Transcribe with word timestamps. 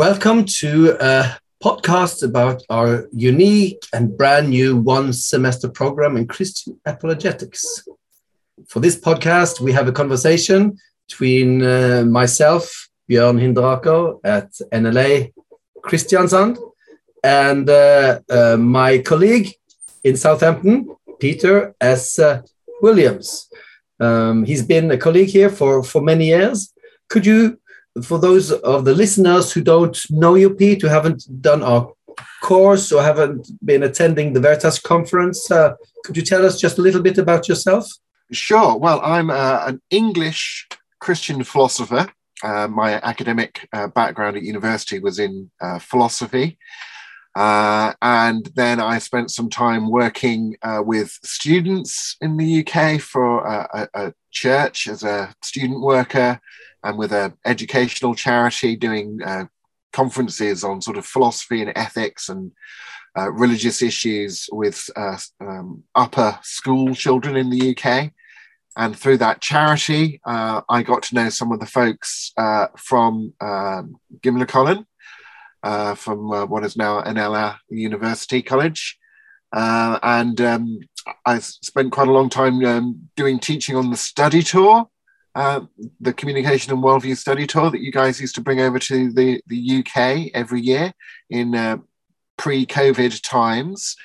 Welcome 0.00 0.46
to 0.60 0.96
a 0.98 1.36
podcast 1.62 2.26
about 2.26 2.62
our 2.70 3.06
unique 3.12 3.84
and 3.92 4.16
brand 4.16 4.48
new 4.48 4.78
one 4.78 5.12
semester 5.12 5.68
program 5.68 6.16
in 6.16 6.26
Christian 6.26 6.80
apologetics. 6.86 7.86
For 8.66 8.80
this 8.80 8.98
podcast, 8.98 9.60
we 9.60 9.72
have 9.72 9.88
a 9.88 9.92
conversation 9.92 10.78
between 11.06 11.62
uh, 11.62 12.04
myself, 12.06 12.88
Björn 13.10 13.38
Hindraker 13.38 14.18
at 14.24 14.50
NLA 14.72 15.34
Kristiansand, 15.82 16.56
and 17.22 17.68
uh, 17.68 18.20
uh, 18.30 18.56
my 18.56 19.00
colleague 19.00 19.52
in 20.02 20.16
Southampton, 20.16 20.96
Peter 21.18 21.74
S. 21.78 22.18
Williams. 22.80 23.50
Um, 24.00 24.44
he's 24.46 24.62
been 24.62 24.90
a 24.90 24.96
colleague 24.96 25.28
here 25.28 25.50
for, 25.50 25.84
for 25.84 26.00
many 26.00 26.28
years. 26.28 26.72
Could 27.10 27.26
you 27.26 27.59
for 28.02 28.18
those 28.18 28.52
of 28.52 28.84
the 28.84 28.94
listeners 28.94 29.52
who 29.52 29.62
don't 29.62 29.98
know 30.10 30.34
you, 30.34 30.50
Pete, 30.50 30.82
who 30.82 30.88
haven't 30.88 31.24
done 31.40 31.62
our 31.62 31.92
course 32.42 32.92
or 32.92 33.02
haven't 33.02 33.50
been 33.64 33.82
attending 33.82 34.32
the 34.32 34.40
Veritas 34.40 34.78
conference, 34.78 35.50
uh, 35.50 35.74
could 36.04 36.16
you 36.16 36.22
tell 36.22 36.44
us 36.44 36.60
just 36.60 36.78
a 36.78 36.82
little 36.82 37.02
bit 37.02 37.18
about 37.18 37.48
yourself? 37.48 37.86
Sure. 38.32 38.76
Well, 38.76 39.00
I'm 39.02 39.30
uh, 39.30 39.64
an 39.66 39.82
English 39.90 40.68
Christian 41.00 41.42
philosopher. 41.42 42.08
Uh, 42.42 42.68
my 42.68 42.94
academic 43.02 43.68
uh, 43.72 43.88
background 43.88 44.36
at 44.36 44.42
university 44.42 44.98
was 44.98 45.18
in 45.18 45.50
uh, 45.60 45.78
philosophy. 45.78 46.58
Uh, 47.36 47.92
and 48.02 48.46
then 48.56 48.80
I 48.80 48.98
spent 48.98 49.30
some 49.30 49.48
time 49.48 49.88
working 49.88 50.56
with 50.64 51.10
students 51.22 52.16
in 52.20 52.36
the 52.36 52.66
UK 52.66 53.00
for 53.00 53.46
a, 53.46 53.88
a 53.94 54.12
church 54.30 54.88
as 54.88 55.02
a 55.02 55.32
student 55.42 55.80
worker 55.80 56.40
and 56.82 56.98
with 56.98 57.12
an 57.12 57.34
educational 57.44 58.14
charity 58.14 58.76
doing 58.76 59.20
uh, 59.24 59.46
conferences 59.92 60.64
on 60.64 60.80
sort 60.80 60.96
of 60.96 61.06
philosophy 61.06 61.60
and 61.62 61.72
ethics 61.76 62.28
and 62.28 62.52
uh, 63.18 63.30
religious 63.32 63.82
issues 63.82 64.48
with 64.52 64.88
uh, 64.96 65.18
um, 65.40 65.82
upper 65.94 66.38
school 66.42 66.94
children 66.94 67.36
in 67.36 67.50
the 67.50 67.76
UK. 67.76 68.12
And 68.76 68.96
through 68.96 69.18
that 69.18 69.40
charity, 69.40 70.20
uh, 70.24 70.62
I 70.68 70.82
got 70.82 71.02
to 71.04 71.14
know 71.16 71.28
some 71.28 71.50
of 71.50 71.58
the 71.58 71.66
folks 71.66 72.32
uh, 72.36 72.68
from 72.76 73.34
um, 73.40 73.96
Gimlekollen, 74.20 74.86
uh, 75.62 75.94
from 75.94 76.28
what 76.48 76.64
is 76.64 76.76
now 76.76 77.02
NLA 77.02 77.56
University 77.68 78.42
College. 78.42 78.98
and 79.52 80.40
um, 80.40 80.80
I 81.24 81.38
spent 81.38 81.92
quite 81.92 82.08
a 82.08 82.12
long 82.12 82.28
time 82.28 82.64
um, 82.64 83.08
doing 83.16 83.38
teaching 83.38 83.76
on 83.76 83.90
the 83.90 83.96
study 83.96 84.42
tour, 84.42 84.88
uh, 85.34 85.60
the 86.00 86.12
communication 86.12 86.72
and 86.72 86.82
worldview 86.82 87.16
study 87.16 87.46
tour 87.46 87.70
that 87.70 87.80
you 87.80 87.92
guys 87.92 88.20
used 88.20 88.34
to 88.34 88.40
bring 88.40 88.60
over 88.60 88.78
to 88.78 89.12
the, 89.12 89.40
the 89.46 89.78
UK 89.78 90.30
every 90.34 90.60
year 90.60 90.92
in 91.30 91.54
uh, 91.54 91.78
pre 92.36 92.66
COVID 92.66 93.20
times. 93.22 93.96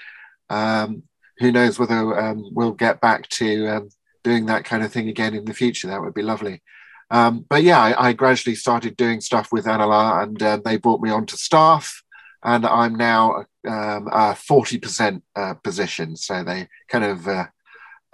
Um, 0.49 1.03
who 1.39 1.51
knows 1.51 1.79
whether 1.79 2.17
um, 2.19 2.49
we'll 2.53 2.71
get 2.71 3.01
back 3.01 3.27
to 3.29 3.67
um, 3.67 3.89
doing 4.23 4.45
that 4.45 4.63
kind 4.63 4.83
of 4.83 4.91
thing 4.93 5.09
again 5.09 5.33
in 5.33 5.45
the 5.45 5.53
future? 5.53 5.87
That 5.87 6.01
would 6.01 6.13
be 6.13 6.21
lovely. 6.21 6.61
Um, 7.11 7.45
but 7.49 7.63
yeah, 7.63 7.79
I, 7.79 8.09
I, 8.09 8.13
gradually 8.13 8.55
started 8.55 8.97
doing 8.97 9.21
stuff 9.21 9.51
with 9.51 9.65
NLA 9.65 10.23
and 10.23 10.41
uh, 10.41 10.59
they 10.65 10.77
brought 10.77 11.01
me 11.01 11.11
onto 11.11 11.37
staff. 11.37 12.01
And 12.43 12.65
I'm 12.65 12.95
now 12.95 13.45
um, 13.67 14.07
a 14.07 14.35
40% 14.35 15.21
uh, 15.35 15.53
position. 15.55 16.15
So 16.15 16.43
they 16.43 16.67
kind 16.89 17.03
of 17.03 17.27
uh, 17.27 17.45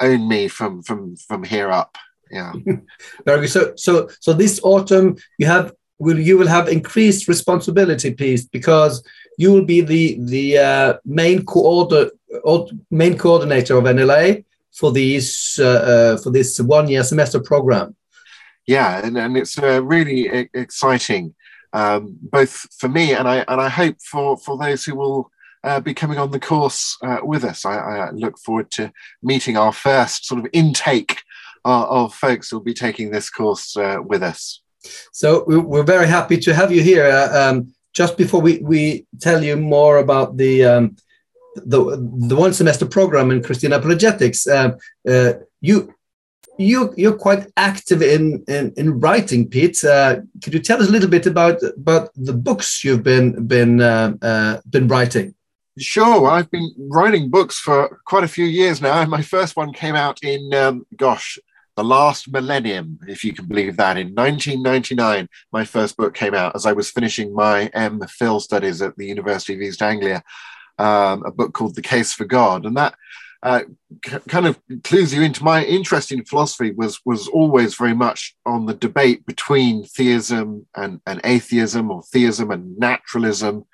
own 0.01 0.27
me 0.27 0.49
from, 0.49 0.83
from, 0.83 1.15
from 1.15 1.43
here 1.43 1.71
up 1.71 1.97
yeah 2.31 2.53
so 3.45 3.73
so 3.75 4.09
so 4.19 4.33
this 4.33 4.59
autumn 4.63 5.15
you 5.37 5.45
have 5.45 5.73
will 5.99 6.19
you 6.19 6.37
will 6.37 6.47
have 6.47 6.67
increased 6.67 7.27
responsibility 7.27 8.13
piece 8.13 8.45
because 8.45 9.03
you 9.37 9.51
will 9.51 9.65
be 9.65 9.81
the 9.81 10.17
the 10.21 10.57
uh, 10.57 10.93
main 11.05 11.43
coordinator 11.45 12.11
main 12.89 13.17
coordinator 13.17 13.77
of 13.77 13.83
NLA 13.83 14.43
for 14.71 14.91
these 14.91 15.59
uh, 15.61 15.65
uh, 15.91 16.17
for 16.17 16.31
this 16.31 16.59
one 16.59 16.87
year 16.87 17.03
semester 17.03 17.39
program 17.39 17.95
yeah 18.67 19.05
and, 19.05 19.17
and 19.17 19.37
it's 19.37 19.57
uh, 19.57 19.83
really 19.83 20.49
exciting 20.53 21.33
um, 21.73 22.17
both 22.21 22.67
for 22.77 22.89
me 22.89 23.13
and 23.13 23.27
I 23.27 23.45
and 23.47 23.61
I 23.61 23.69
hope 23.69 23.97
for 24.01 24.37
for 24.37 24.57
those 24.57 24.83
who 24.83 24.95
will 24.95 25.31
uh, 25.63 25.79
be 25.79 25.93
coming 25.93 26.17
on 26.17 26.31
the 26.31 26.39
course 26.39 26.97
uh, 27.03 27.19
with 27.23 27.43
us. 27.43 27.65
I, 27.65 27.75
I, 27.75 28.11
look 28.11 28.37
forward 28.39 28.71
to 28.71 28.91
meeting 29.21 29.57
our 29.57 29.71
first 29.71 30.25
sort 30.25 30.39
of 30.39 30.47
intake 30.53 31.21
of 31.63 32.13
folks 32.15 32.49
who 32.49 32.57
will 32.57 32.63
be 32.63 32.73
taking 32.73 33.11
this 33.11 33.29
course 33.29 33.77
uh, 33.77 33.97
with 34.03 34.23
us. 34.23 34.61
So 35.11 35.43
we're 35.45 35.83
very 35.83 36.07
happy 36.07 36.37
to 36.37 36.53
have 36.55 36.71
you 36.71 36.81
here. 36.81 37.05
Uh, 37.05 37.49
um, 37.49 37.73
just 37.93 38.17
before 38.17 38.41
we, 38.41 38.57
we 38.59 39.05
tell 39.19 39.43
you 39.43 39.55
more 39.55 39.97
about 39.97 40.37
the 40.37 40.65
um, 40.65 40.95
the 41.55 41.79
the 42.27 42.35
one 42.35 42.53
semester 42.53 42.85
program 42.85 43.29
in 43.29 43.43
Christian 43.43 43.73
apologetics, 43.73 44.47
uh, 44.47 44.71
uh, 45.07 45.33
you 45.59 45.93
you 46.57 46.93
you're 46.97 47.17
quite 47.17 47.47
active 47.57 48.01
in 48.01 48.43
in, 48.47 48.73
in 48.77 48.99
writing, 48.99 49.47
Pete. 49.47 49.83
Uh, 49.83 50.21
could 50.43 50.53
you 50.53 50.59
tell 50.59 50.81
us 50.81 50.89
a 50.89 50.91
little 50.91 51.09
bit 51.09 51.25
about 51.25 51.61
about 51.63 52.09
the 52.15 52.33
books 52.33 52.83
you've 52.83 53.03
been 53.03 53.47
been 53.47 53.81
uh, 53.81 54.13
uh, 54.21 54.61
been 54.69 54.87
writing? 54.87 55.33
Sure, 55.77 56.29
I've 56.29 56.51
been 56.51 56.73
writing 56.77 57.29
books 57.29 57.57
for 57.57 58.01
quite 58.05 58.23
a 58.23 58.27
few 58.27 58.45
years 58.45 58.81
now, 58.81 59.03
my 59.17 59.21
first 59.21 59.55
one 59.55 59.73
came 59.73 59.95
out 59.95 60.23
in 60.23 60.53
um, 60.53 60.85
gosh 60.95 61.39
the 61.77 61.83
last 61.83 62.31
millennium, 62.31 62.99
if 63.07 63.23
you 63.23 63.33
can 63.33 63.45
believe 63.45 63.77
that. 63.77 63.97
In 63.97 64.13
1999, 64.13 65.27
my 65.51 65.63
first 65.63 65.95
book 65.97 66.13
came 66.13 66.33
out 66.33 66.55
as 66.55 66.65
I 66.65 66.73
was 66.73 66.91
finishing 66.91 67.33
my 67.33 67.67
M 67.73 68.01
Phil 68.07 68.39
studies 68.39 68.81
at 68.81 68.97
the 68.97 69.05
University 69.05 69.55
of 69.55 69.61
East 69.61 69.81
Anglia, 69.81 70.21
um, 70.77 71.23
a 71.25 71.31
book 71.31 71.53
called 71.53 71.75
The 71.75 71.81
Case 71.81 72.13
for 72.13 72.25
God. 72.25 72.65
And 72.65 72.75
that 72.75 72.95
uh, 73.43 73.61
c- 74.05 74.19
kind 74.27 74.45
of 74.45 74.59
clues 74.83 75.13
you 75.13 75.21
into 75.21 75.43
my 75.43 75.63
interest 75.63 76.11
in 76.11 76.23
philosophy 76.25 76.71
was, 76.71 76.99
was 77.05 77.27
always 77.27 77.75
very 77.75 77.93
much 77.93 78.35
on 78.45 78.65
the 78.65 78.73
debate 78.73 79.25
between 79.25 79.83
theism 79.83 80.65
and, 80.75 81.01
and 81.07 81.21
atheism 81.23 81.89
or 81.91 82.03
theism 82.03 82.51
and 82.51 82.77
naturalism. 82.77 83.65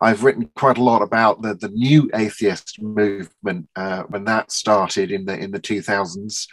I've 0.00 0.24
written 0.24 0.50
quite 0.54 0.78
a 0.78 0.84
lot 0.84 1.02
about 1.02 1.42
the, 1.42 1.54
the 1.54 1.68
new 1.68 2.10
atheist 2.14 2.80
movement 2.80 3.68
uh, 3.74 4.04
when 4.04 4.24
that 4.24 4.52
started 4.52 5.10
in 5.10 5.24
the 5.24 5.36
in 5.36 5.50
the 5.50 5.60
2000s 5.60 6.46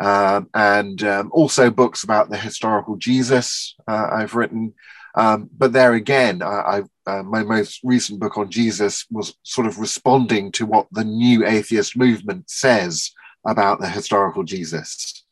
um, 0.00 0.48
and 0.54 1.02
um, 1.02 1.30
also 1.32 1.70
books 1.70 2.04
about 2.04 2.30
the 2.30 2.36
historical 2.36 2.96
Jesus 2.96 3.74
uh, 3.86 4.08
I've 4.12 4.34
written. 4.34 4.74
Um, 5.14 5.48
but 5.56 5.72
there 5.72 5.94
again, 5.94 6.42
I, 6.42 6.82
uh, 7.06 7.22
my 7.22 7.42
most 7.42 7.80
recent 7.84 8.18
book 8.18 8.38
on 8.38 8.50
Jesus 8.50 9.04
was 9.10 9.36
sort 9.42 9.66
of 9.66 9.78
responding 9.78 10.50
to 10.52 10.66
what 10.66 10.86
the 10.92 11.04
new 11.04 11.46
atheist 11.46 11.96
movement 11.96 12.48
says 12.48 13.12
about 13.46 13.80
the 13.80 13.88
historical 13.88 14.42
Jesus, 14.42 15.24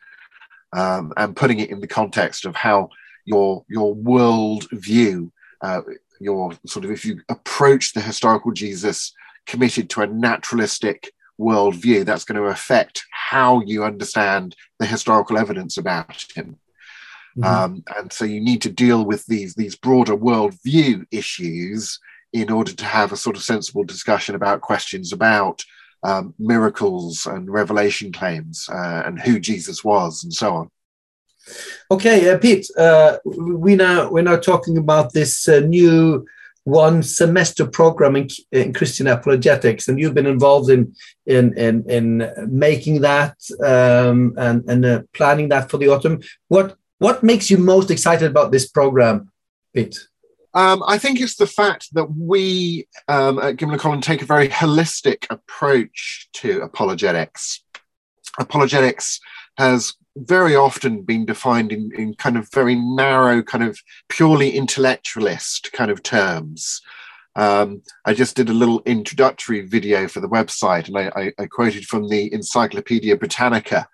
um, 0.75 1.13
and 1.17 1.37
putting 1.37 1.61
it 1.61 1.71
in 1.71 1.81
the 1.81 1.87
context 1.87 2.45
of 2.45 2.55
how 2.55 2.91
your 3.25 3.65
your 3.69 3.95
world 3.95 4.67
view, 4.73 5.33
uh, 5.63 5.81
your 6.21 6.53
sort 6.67 6.85
of 6.85 6.91
if 6.91 7.05
you 7.05 7.21
approach 7.29 7.93
the 7.93 8.01
historical 8.01 8.53
Jesus 8.53 9.13
committed 9.47 9.89
to 9.91 10.03
a 10.03 10.07
naturalistic 10.07 11.13
worldview, 11.41 12.05
that's 12.05 12.25
going 12.25 12.41
to 12.41 12.49
affect 12.49 13.05
how 13.11 13.61
you 13.63 13.83
understand 13.83 14.55
the 14.79 14.87
historical 14.87 15.39
evidence 15.39 15.79
about 15.79 16.25
him. 16.35 16.59
Mm-hmm. 17.37 17.45
Um, 17.45 17.85
and 17.97 18.13
so 18.13 18.25
you 18.25 18.41
need 18.41 18.63
to 18.63 18.71
deal 18.71 19.05
with 19.05 19.25
these 19.27 19.55
these 19.55 19.77
broader 19.77 20.17
worldview 20.17 21.07
issues 21.11 21.99
in 22.33 22.51
order 22.51 22.73
to 22.73 22.85
have 22.85 23.13
a 23.13 23.17
sort 23.17 23.37
of 23.37 23.43
sensible 23.43 23.85
discussion 23.85 24.35
about 24.35 24.61
questions 24.61 25.13
about 25.13 25.65
um, 26.03 26.35
miracles 26.39 27.27
and 27.27 27.51
revelation 27.51 28.13
claims 28.13 28.69
uh, 28.73 29.03
and 29.07 29.21
who 29.21 29.39
Jesus 29.39 29.85
was 29.85 30.25
and 30.25 30.33
so 30.33 30.55
on. 30.55 30.71
Okay, 31.91 32.31
uh, 32.31 32.39
Pete, 32.39 32.69
uh, 32.79 33.19
we 33.25 33.75
now 33.75 34.11
we're 34.11 34.23
now 34.23 34.37
talking 34.37 34.79
about 34.79 35.13
this 35.13 35.49
uh, 35.49 35.61
new 35.61 36.25
one 36.65 37.03
semester 37.03 37.67
program 37.67 38.15
in, 38.15 38.29
in, 38.53 38.73
Christian 38.73 39.09
apologetics, 39.09 39.89
and 39.89 39.99
you've 39.99 40.15
been 40.15 40.27
involved 40.27 40.71
in 40.71 40.95
in 41.27 41.57
in, 41.59 41.85
in 41.91 42.33
making 42.49 43.01
that 43.01 43.37
um, 43.65 44.35
and 44.37 44.65
and 44.69 44.85
uh, 44.85 45.03
planning 45.13 45.49
that 45.49 45.69
for 45.71 45.79
the 45.79 45.89
autumn. 45.89 46.21
What 46.47 46.77
what 47.03 47.25
makes 47.25 47.51
you 47.51 47.59
most 47.59 47.91
excited 47.91 48.31
about 48.31 48.53
this 48.53 48.69
program, 48.69 49.33
Pete? 49.75 49.99
Um, 50.55 50.85
I 50.87 50.99
think 50.99 51.21
it's 51.21 51.35
the 51.35 51.49
fact 51.49 51.89
that 51.95 52.05
we 52.17 52.87
um, 53.09 53.41
at 53.41 53.57
Gimlekollen 53.57 54.03
take 54.03 54.23
a 54.23 54.27
very 54.27 54.49
holistic 54.49 55.27
approach 55.29 56.29
to 56.35 56.61
apologetics. 56.61 57.65
Apologetics 58.39 59.19
has 59.59 59.95
very 60.17 60.55
often 60.55 61.03
been 61.03 61.25
defined 61.27 61.73
in, 61.73 61.91
in 61.97 62.15
kind 62.15 62.37
of 62.37 62.49
very 62.53 62.77
narrow, 62.77 63.43
kind 63.43 63.65
of 63.65 63.81
purely 64.09 64.53
intellectualist 64.53 65.73
kind 65.73 65.91
of 65.91 66.05
terms. 66.05 66.81
Um, 67.35 67.83
I 68.05 68.15
just 68.15 68.37
did 68.37 68.49
a 68.49 68.55
little 68.55 68.83
introductory 68.85 69.63
video 69.63 70.07
for 70.07 70.21
the 70.21 70.29
website, 70.29 70.87
and 70.87 70.99
I, 70.99 71.11
I, 71.17 71.33
I 71.43 71.47
quoted 71.47 71.87
from 71.87 72.09
the 72.09 72.33
Encyclopedia 72.33 73.17
Britannica, 73.17 73.89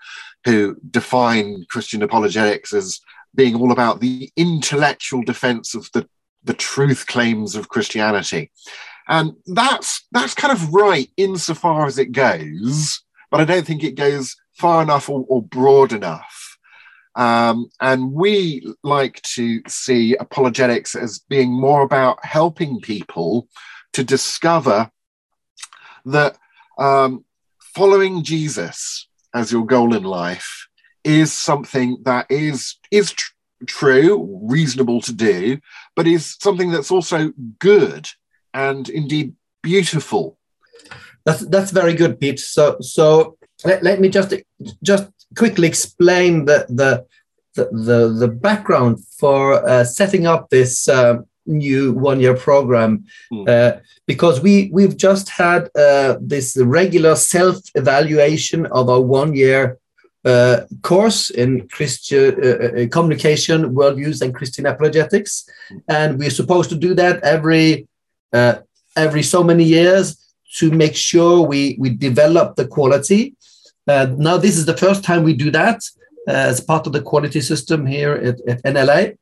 who 0.44 0.76
define 0.90 1.64
Christian 1.68 2.02
apologetics 2.02 2.72
as 2.72 3.00
being 3.34 3.56
all 3.56 3.72
about 3.72 4.00
the 4.00 4.30
intellectual 4.36 5.22
defense 5.22 5.74
of 5.74 5.90
the 5.92 6.08
the 6.44 6.54
truth 6.54 7.06
claims 7.06 7.56
of 7.56 7.68
Christianity. 7.68 8.50
And 9.08 9.32
that's 9.46 10.06
that's 10.12 10.34
kind 10.34 10.52
of 10.52 10.72
right 10.72 11.10
insofar 11.16 11.86
as 11.86 11.98
it 11.98 12.12
goes, 12.12 13.02
but 13.30 13.40
I 13.40 13.44
don't 13.44 13.66
think 13.66 13.82
it 13.82 13.96
goes 13.96 14.36
far 14.54 14.82
enough 14.82 15.08
or, 15.08 15.24
or 15.28 15.42
broad 15.42 15.92
enough. 15.92 16.58
Um, 17.14 17.70
and 17.80 18.12
we 18.12 18.66
like 18.84 19.20
to 19.34 19.60
see 19.66 20.14
apologetics 20.14 20.94
as 20.94 21.18
being 21.18 21.50
more 21.50 21.82
about 21.82 22.24
helping 22.24 22.80
people 22.80 23.48
to 23.94 24.04
discover 24.04 24.90
that 26.04 26.38
um, 26.78 27.24
following 27.74 28.22
Jesus 28.22 29.07
as 29.34 29.52
your 29.52 29.66
goal 29.66 29.94
in 29.94 30.02
life 30.02 30.68
is 31.04 31.32
something 31.32 31.98
that 32.04 32.26
is 32.30 32.76
is 32.90 33.12
tr- 33.12 33.32
true, 33.66 34.38
reasonable 34.42 35.00
to 35.02 35.12
do, 35.12 35.58
but 35.96 36.06
is 36.06 36.36
something 36.40 36.70
that's 36.70 36.90
also 36.90 37.32
good 37.58 38.08
and 38.54 38.88
indeed 38.88 39.34
beautiful. 39.62 40.38
That's 41.24 41.40
that's 41.40 41.70
very 41.70 41.94
good, 41.94 42.20
Pete. 42.20 42.40
So 42.40 42.76
so 42.80 43.36
let, 43.64 43.82
let 43.82 44.00
me 44.00 44.08
just 44.08 44.34
just 44.82 45.10
quickly 45.36 45.68
explain 45.68 46.44
the 46.44 46.66
the 46.68 47.06
the 47.54 47.64
the, 47.72 48.08
the 48.20 48.28
background 48.28 49.04
for 49.18 49.66
uh, 49.68 49.84
setting 49.84 50.26
up 50.26 50.50
this 50.50 50.88
uh, 50.88 51.18
new 51.48 51.92
one 51.92 52.20
year 52.20 52.34
program 52.34 53.04
mm. 53.32 53.48
uh, 53.48 53.80
because 54.06 54.40
we 54.40 54.70
we've 54.72 54.96
just 54.96 55.28
had 55.28 55.68
uh, 55.74 56.16
this 56.20 56.56
regular 56.56 57.16
self 57.16 57.56
evaluation 57.74 58.66
of 58.66 58.88
our 58.88 59.00
one 59.00 59.34
year 59.34 59.78
uh, 60.24 60.66
course 60.82 61.30
in 61.30 61.68
Christian 61.68 62.34
uh, 62.42 62.48
uh, 62.48 62.88
communication, 62.88 63.74
worldviews, 63.74 64.20
and 64.20 64.34
Christian 64.34 64.66
apologetics, 64.66 65.48
and 65.88 66.18
we're 66.18 66.30
supposed 66.30 66.70
to 66.70 66.76
do 66.76 66.94
that 66.94 67.22
every 67.22 67.86
uh, 68.32 68.56
every 68.96 69.22
so 69.22 69.42
many 69.42 69.64
years 69.64 70.16
to 70.58 70.70
make 70.70 70.96
sure 70.96 71.42
we 71.42 71.76
we 71.78 71.90
develop 71.90 72.56
the 72.56 72.66
quality. 72.66 73.34
Uh, 73.86 74.06
now, 74.18 74.36
this 74.36 74.58
is 74.58 74.66
the 74.66 74.76
first 74.76 75.02
time 75.02 75.22
we 75.22 75.34
do 75.34 75.50
that 75.50 75.80
uh, 76.28 76.32
as 76.32 76.60
part 76.60 76.86
of 76.86 76.92
the 76.92 77.00
quality 77.00 77.40
system 77.40 77.86
here 77.86 78.12
at, 78.12 78.40
at 78.48 78.62
NLA, 78.64 79.16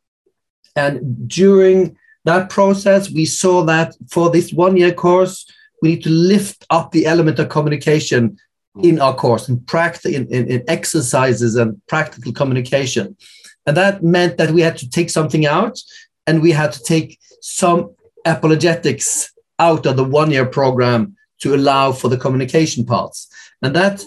and 0.75 1.29
during 1.29 1.97
that 2.27 2.51
process, 2.51 3.11
we 3.11 3.25
saw 3.25 3.63
that 3.65 3.95
for 4.11 4.31
this 4.31 4.53
one 4.53 4.77
year 4.77 4.93
course, 4.93 5.47
we 5.81 5.91
need 5.91 6.03
to 6.03 6.11
lift 6.11 6.67
up 6.71 6.91
the 6.91 7.07
element 7.07 7.39
of 7.39 7.49
communication 7.49 8.37
in 8.83 9.01
our 9.01 9.15
course 9.15 9.49
in 9.49 9.59
practice 9.61 10.13
in, 10.13 10.27
in, 10.27 10.47
in, 10.49 10.63
exercises 10.69 11.55
and 11.57 11.81
practical 11.87 12.33
communication. 12.33 13.17
And 13.65 13.77
that 13.77 14.03
meant 14.03 14.37
that 14.37 14.51
we 14.51 14.61
had 14.61 14.77
to 14.79 14.91
take 14.91 15.09
something 15.09 15.47
out 15.47 15.79
and 16.27 16.43
we 16.43 16.51
had 16.51 16.73
to 16.73 16.83
take 16.83 17.19
some 17.41 17.95
apologetics 18.27 19.33
out 19.59 19.87
of 19.87 19.97
the 19.97 20.05
one 20.05 20.31
year 20.31 20.45
program 20.45 21.17
to 21.41 21.55
allow 21.55 21.93
for 21.93 22.09
the 22.09 22.19
communication 22.19 22.85
parts. 22.85 23.29
And 23.63 23.75
that 23.75 24.03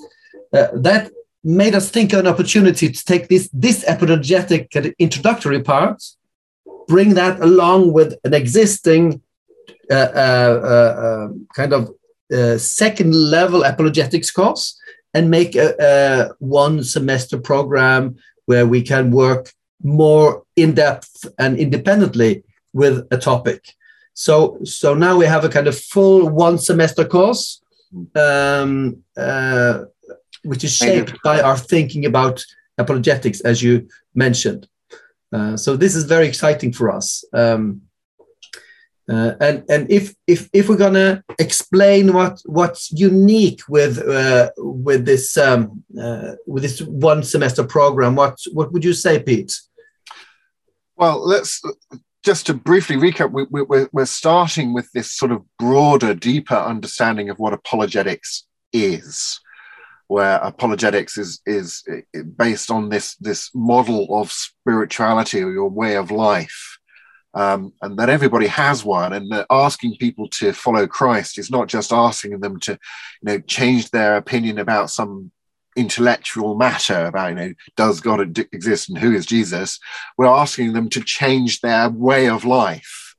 uh, 0.53 0.67
that 0.73 1.11
made 1.43 1.73
us 1.73 1.89
think 1.89 2.13
of 2.13 2.19
an 2.19 2.27
opportunity 2.27 2.91
to 2.91 3.05
take 3.05 3.27
this 3.29 3.49
this 3.53 3.83
apologetic 3.87 4.75
introductory 4.99 5.63
part 5.63 6.03
bring 6.89 7.13
that 7.13 7.39
along 7.39 7.93
with 7.93 8.15
an 8.25 8.33
existing 8.33 9.21
uh, 9.91 10.11
uh, 10.25 10.61
uh, 10.73 10.93
uh 11.05 11.27
kind 11.55 11.73
of 11.73 11.89
second 12.59 13.13
level 13.15 13.63
apologetics 13.63 14.29
course 14.31 14.79
and 15.13 15.31
make 15.31 15.55
a, 15.55 15.75
a 15.79 16.33
one 16.39 16.83
semester 16.83 17.39
program 17.39 18.15
where 18.45 18.67
we 18.67 18.81
can 18.81 19.11
work 19.11 19.51
more 19.81 20.43
in 20.55 20.73
depth 20.73 21.25
and 21.37 21.57
independently 21.57 22.43
with 22.73 23.07
a 23.11 23.17
topic. 23.17 23.61
So, 24.13 24.57
so 24.63 24.93
now 24.93 25.17
we 25.17 25.25
have 25.25 25.45
a 25.45 25.49
kind 25.49 25.67
of 25.67 25.79
full 25.79 26.29
one 26.29 26.57
semester 26.57 27.05
course, 27.05 27.61
um, 28.15 29.03
uh, 29.15 29.85
which 30.43 30.63
is 30.63 30.73
shaped 30.75 31.15
by 31.23 31.41
our 31.41 31.57
thinking 31.57 32.05
about 32.05 32.43
apologetics, 32.77 33.41
as 33.41 33.63
you 33.63 33.87
mentioned. 34.13 34.67
Uh, 35.31 35.55
so 35.55 35.75
this 35.75 35.95
is 35.95 36.05
very 36.05 36.27
exciting 36.27 36.73
for 36.73 36.91
us. 36.91 37.23
Um, 37.33 37.81
uh, 39.09 39.33
and 39.39 39.63
and 39.69 39.89
if 39.89 40.13
if 40.27 40.49
if 40.53 40.69
we're 40.69 40.77
gonna 40.77 41.23
explain 41.39 42.13
what 42.13 42.39
what's 42.45 42.91
unique 42.91 43.61
with 43.67 43.97
uh, 43.97 44.51
with 44.57 45.05
this 45.05 45.35
um, 45.35 45.83
uh, 45.99 46.33
with 46.45 46.61
this 46.61 46.81
one 46.81 47.23
semester 47.23 47.63
program, 47.63 48.15
what 48.15 48.37
what 48.53 48.71
would 48.71 48.85
you 48.85 48.93
say, 48.93 49.17
Pete? 49.21 49.59
Well, 50.95 51.25
let's 51.25 51.63
just 52.23 52.45
to 52.47 52.53
briefly 52.53 52.97
recap. 52.97 53.31
We, 53.31 53.47
we, 53.49 53.63
we're 53.63 53.89
we're 53.91 54.05
starting 54.05 54.73
with 54.73 54.91
this 54.91 55.11
sort 55.11 55.31
of 55.31 55.43
broader, 55.57 56.13
deeper 56.13 56.55
understanding 56.55 57.29
of 57.29 57.39
what 57.39 57.53
apologetics 57.53 58.45
is 58.73 59.39
where 60.09 60.37
apologetics 60.37 61.17
is 61.17 61.39
is 61.45 61.83
based 62.35 62.69
on 62.69 62.89
this 62.89 63.15
this 63.15 63.49
model 63.55 64.07
of 64.19 64.31
spirituality 64.31 65.41
or 65.41 65.51
your 65.51 65.69
way 65.69 65.95
of 65.95 66.11
life 66.11 66.79
um, 67.33 67.73
and 67.81 67.97
that 67.97 68.09
everybody 68.09 68.47
has 68.47 68.83
one, 68.83 69.13
and 69.13 69.31
that 69.31 69.45
asking 69.49 69.97
people 69.97 70.27
to 70.29 70.51
follow 70.51 70.87
Christ 70.87 71.37
is 71.37 71.51
not 71.51 71.67
just 71.67 71.93
asking 71.93 72.39
them 72.39 72.59
to, 72.61 72.71
you 72.71 72.77
know, 73.23 73.39
change 73.39 73.91
their 73.91 74.17
opinion 74.17 74.57
about 74.57 74.89
some 74.89 75.31
intellectual 75.75 76.55
matter 76.55 77.05
about, 77.05 77.29
you 77.29 77.35
know, 77.35 77.53
does 77.77 78.01
God 78.01 78.37
exist 78.51 78.89
and 78.89 78.97
who 78.97 79.13
is 79.13 79.25
Jesus. 79.25 79.79
We're 80.17 80.25
asking 80.25 80.73
them 80.73 80.89
to 80.89 81.01
change 81.01 81.61
their 81.61 81.89
way 81.89 82.27
of 82.27 82.45
life, 82.45 83.15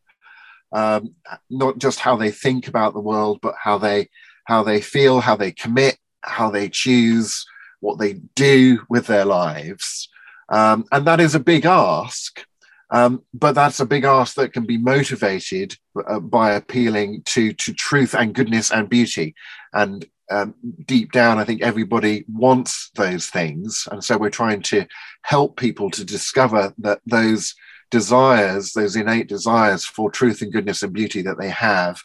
um, 0.73 1.15
not 1.49 1.79
just 1.79 2.01
how 2.01 2.17
they 2.17 2.33
think 2.33 2.67
about 2.67 2.95
the 2.95 3.01
world, 3.01 3.39
but 3.41 3.55
how 3.63 3.79
they 3.79 4.09
how 4.45 4.65
they 4.65 4.81
feel, 4.81 5.21
how 5.21 5.37
they 5.37 5.53
commit, 5.53 5.97
how 6.23 6.51
they 6.51 6.69
choose, 6.69 7.45
what 7.81 7.99
they 7.99 8.15
do 8.35 8.81
with 8.89 9.07
their 9.07 9.25
lives. 9.25 10.09
Um, 10.49 10.85
and 10.93 11.07
that 11.07 11.21
is 11.21 11.35
a 11.35 11.41
big 11.41 11.65
ask. 11.65 12.45
Um, 12.91 13.23
but 13.33 13.55
that's 13.55 13.81
a 13.81 13.87
big 13.87 14.05
ask 14.05 14.35
that 14.35 14.53
can 14.53 14.67
be 14.67 14.77
motivated 14.77 15.77
uh, 16.09 16.19
by 16.19 16.53
appealing 16.53 17.23
to 17.27 17.53
to 17.53 17.73
truth 17.73 18.15
and 18.15 18.35
goodness 18.35 18.73
and 18.73 18.89
beauty. 18.89 19.35
And 19.73 20.05
um, 20.31 20.55
deep 20.87 21.13
down, 21.13 21.39
I 21.39 21.45
think 21.45 21.63
everybody 21.63 22.25
wants 22.33 22.91
those 22.97 23.27
things, 23.29 23.87
and 23.91 24.03
so 24.03 24.19
we're 24.19 24.31
trying 24.31 24.63
to 24.63 24.87
help 25.23 25.57
people 25.57 25.91
to 25.91 26.05
discover 26.05 26.75
that 26.79 27.01
those 27.07 27.55
desires, 27.91 28.73
those 28.73 28.97
innate 28.97 29.29
desires 29.29 29.85
for 29.85 30.11
truth 30.11 30.43
and 30.43 30.53
goodness 30.53 30.83
and 30.83 30.93
beauty 30.93 31.23
that 31.23 31.39
they 31.39 31.51
have, 31.51 32.01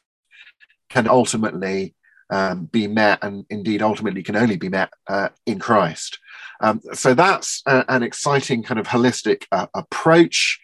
can 0.89 1.07
ultimately 1.07 1.95
um, 2.29 2.65
be 2.65 2.87
met, 2.87 3.19
and 3.21 3.45
indeed 3.49 3.81
ultimately 3.81 4.23
can 4.23 4.35
only 4.35 4.57
be 4.57 4.69
met 4.69 4.91
uh, 5.07 5.29
in 5.45 5.59
Christ. 5.59 6.19
Um, 6.61 6.81
so 6.93 7.13
that's 7.13 7.61
a, 7.65 7.85
an 7.89 8.03
exciting 8.03 8.63
kind 8.63 8.79
of 8.79 8.87
holistic 8.87 9.45
uh, 9.51 9.67
approach. 9.73 10.59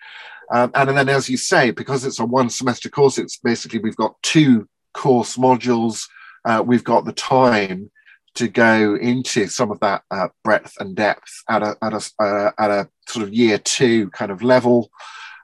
Um, 0.51 0.72
and 0.74 0.89
then, 0.89 1.10
as 1.10 1.30
you 1.30 1.38
say, 1.38 1.72
because 1.72 2.06
it's 2.06 2.20
a 2.20 2.25
one 2.25 2.50
semester 2.50 2.89
course, 2.89 3.18
it's 3.18 3.38
basically 3.38 3.80
we've 3.80 3.96
got 3.96 4.22
two 4.22 4.68
course 4.94 5.38
modules. 5.38 6.03
Uh, 6.44 6.63
we've 6.65 6.84
got 6.84 7.06
the 7.06 7.13
time 7.13 7.91
to 8.34 8.48
go 8.48 8.96
into 8.96 9.48
some 9.48 9.72
of 9.72 9.80
that 9.82 10.03
uh, 10.10 10.30
breadth 10.44 10.74
and 10.80 10.96
depth 10.96 11.44
at 11.50 11.62
a, 11.62 11.77
at 11.82 11.94
a, 11.94 12.24
uh, 12.24 12.51
at 12.58 12.72
a 12.72 12.89
sort 13.08 13.24
of 13.24 13.34
year 13.34 13.58
two 13.58 14.10
kind 14.12 14.32
of 14.32 14.41
level. 14.41 14.89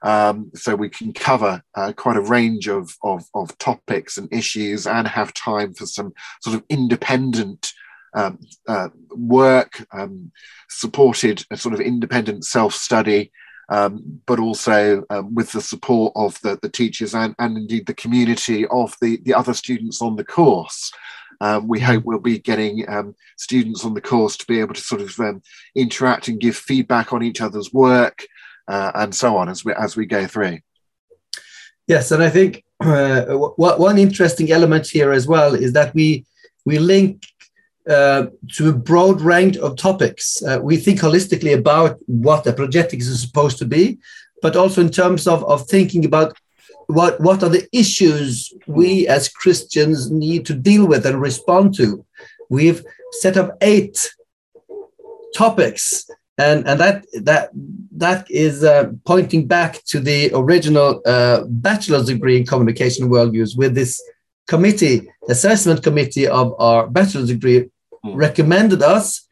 Um, 0.03 0.51
so 0.53 0.75
we 0.75 0.89
can 0.89 1.13
cover 1.13 1.61
uh, 1.75 1.93
quite 1.95 2.17
a 2.17 2.21
range 2.21 2.67
of, 2.67 2.95
of, 3.03 3.25
of, 3.33 3.57
topics 3.57 4.17
and 4.17 4.31
issues 4.31 4.85
and 4.85 5.07
have 5.07 5.33
time 5.33 5.73
for 5.73 5.85
some 5.87 6.13
sort 6.41 6.55
of 6.55 6.63
independent 6.69 7.73
um, 8.13 8.39
uh, 8.67 8.89
work, 9.11 9.85
um, 9.91 10.31
supported 10.69 11.43
a 11.51 11.57
sort 11.57 11.73
of 11.73 11.81
independent 11.81 12.45
self 12.45 12.73
study, 12.73 13.31
um, 13.69 14.21
but 14.25 14.39
also 14.39 15.03
um, 15.09 15.33
with 15.33 15.51
the 15.51 15.61
support 15.61 16.13
of 16.15 16.39
the, 16.41 16.57
the 16.61 16.69
teachers 16.69 17.13
and, 17.13 17.35
and 17.39 17.57
indeed 17.57 17.85
the 17.85 17.93
community 17.93 18.65
of 18.67 18.95
the, 19.01 19.17
the 19.23 19.33
other 19.33 19.53
students 19.53 20.01
on 20.01 20.15
the 20.15 20.23
course. 20.23 20.91
Um, 21.39 21.67
we 21.67 21.79
hope 21.79 22.03
we'll 22.03 22.19
be 22.19 22.39
getting 22.39 22.89
um, 22.89 23.15
students 23.37 23.85
on 23.85 23.93
the 23.93 24.01
course 24.01 24.37
to 24.37 24.47
be 24.47 24.59
able 24.59 24.73
to 24.73 24.81
sort 24.81 25.01
of 25.01 25.19
um, 25.19 25.43
interact 25.75 26.27
and 26.27 26.39
give 26.39 26.55
feedback 26.55 27.13
on 27.13 27.21
each 27.21 27.41
other's 27.41 27.71
work 27.71 28.25
uh, 28.67 28.91
and 28.95 29.13
so 29.13 29.37
on 29.37 29.49
as 29.49 29.63
we 29.65 29.73
as 29.73 29.95
we 29.95 30.05
go 30.05 30.27
through. 30.27 30.59
Yes, 31.87 32.11
and 32.11 32.21
I 32.21 32.29
think 32.29 32.63
uh, 32.79 33.23
one 33.25 33.97
interesting 33.97 34.51
element 34.51 34.87
here 34.87 35.11
as 35.11 35.27
well 35.27 35.55
is 35.55 35.73
that 35.73 35.93
we 35.93 36.25
we 36.65 36.79
link 36.79 37.23
uh, 37.89 38.27
to 38.51 38.69
a 38.69 38.73
broad 38.73 39.21
range 39.21 39.57
of 39.57 39.77
topics. 39.77 40.43
Uh, 40.43 40.59
we 40.61 40.75
think 40.75 40.99
holistically 40.99 41.57
about 41.57 41.97
what 42.05 42.43
the 42.43 42.49
apologetics 42.49 43.07
is 43.07 43.21
supposed 43.21 43.57
to 43.57 43.65
be, 43.65 43.97
but 44.41 44.57
also 44.57 44.81
in 44.81 44.89
terms 44.89 45.25
of, 45.25 45.43
of 45.45 45.65
thinking 45.67 46.03
about 46.03 46.37
what, 46.87 47.19
what 47.21 47.43
are 47.43 47.49
the 47.49 47.67
issues 47.71 48.53
we 48.67 49.07
as 49.07 49.29
Christians 49.29 50.11
need 50.11 50.45
to 50.47 50.53
deal 50.53 50.85
with 50.85 51.05
and 51.05 51.21
respond 51.21 51.75
to. 51.75 52.05
We've 52.49 52.83
set 53.11 53.37
up 53.37 53.57
eight 53.61 54.13
topics 55.33 56.09
and 56.37 56.67
and 56.67 56.79
that 56.79 57.05
that 57.13 57.49
that 57.91 58.29
is 58.29 58.63
uh, 58.63 58.91
pointing 59.05 59.47
back 59.47 59.83
to 59.85 59.99
the 59.99 60.31
original 60.33 61.01
uh, 61.05 61.43
bachelor's 61.47 62.05
degree 62.05 62.37
in 62.37 62.45
communication 62.45 63.09
worldviews 63.09 63.57
with 63.57 63.73
this 63.73 64.01
committee 64.47 65.09
assessment 65.29 65.83
committee 65.83 66.27
of 66.27 66.55
our 66.59 66.87
bachelor's 66.87 67.27
degree 67.27 67.61
mm. 68.05 68.15
recommended 68.15 68.81
us 68.81 69.27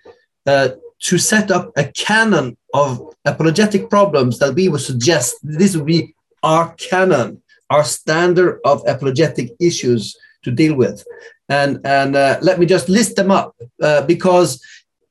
uh, 0.48 0.70
to 1.00 1.18
set 1.18 1.52
up 1.52 1.72
a 1.78 1.86
canon 1.86 2.58
of 2.74 3.14
apologetic 3.26 3.90
problems 3.90 4.40
that 4.40 4.54
we 4.54 4.68
would 4.68 4.82
suggest 4.82 5.36
this 5.44 5.76
would 5.76 5.86
be 5.86 6.14
our 6.44 6.74
canon 6.76 7.42
our 7.70 7.84
standard 7.84 8.60
of 8.66 8.84
apologetic 8.88 9.52
issues 9.60 10.16
to 10.44 10.52
deal 10.52 10.76
with 10.76 11.04
and 11.50 11.80
and 11.86 12.16
uh, 12.16 12.38
let 12.42 12.60
me 12.60 12.66
just 12.66 12.90
list 12.90 13.16
them 13.16 13.30
up 13.30 13.56
uh, 13.82 14.02
because 14.02 14.60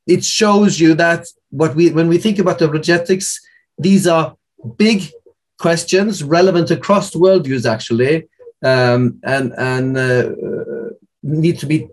it 0.07 0.25
shows 0.25 0.79
you 0.79 0.95
that 0.95 1.27
what 1.51 1.75
we 1.75 1.91
when 1.91 2.09
we 2.09 2.19
think 2.19 2.39
about 2.39 2.59
the 2.59 2.67
apologetics, 2.67 3.41
these 3.79 4.07
are 4.07 4.37
big 4.77 5.11
questions 5.59 6.23
relevant 6.23 6.71
across 6.71 7.15
worldviews 7.15 7.69
actually, 7.71 8.29
um, 8.63 9.21
and 9.25 9.53
and 9.57 9.97
uh, 9.97 10.31
need 11.23 11.59
to 11.59 11.67
be 11.67 11.89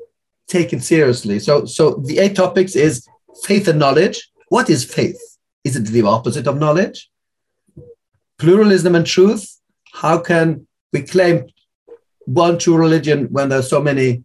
taken 0.48 0.80
seriously. 0.80 1.40
So 1.40 1.66
so 1.66 1.96
the 2.06 2.20
eight 2.20 2.36
topics 2.36 2.76
is 2.76 3.08
faith 3.44 3.68
and 3.68 3.80
knowledge. 3.80 4.30
What 4.50 4.70
is 4.70 4.84
faith? 4.84 5.20
Is 5.64 5.76
it 5.76 5.86
the 5.86 6.02
opposite 6.02 6.48
of 6.48 6.58
knowledge? 6.58 7.10
Pluralism 8.38 8.96
and 8.96 9.06
truth. 9.06 9.60
How 9.94 10.18
can 10.18 10.68
we 10.92 11.04
claim 11.04 11.46
one 12.26 12.58
true 12.58 12.78
religion 12.78 13.28
when 13.32 13.50
there 13.50 13.60
are 13.60 13.74
so 13.76 13.82
many 13.82 14.24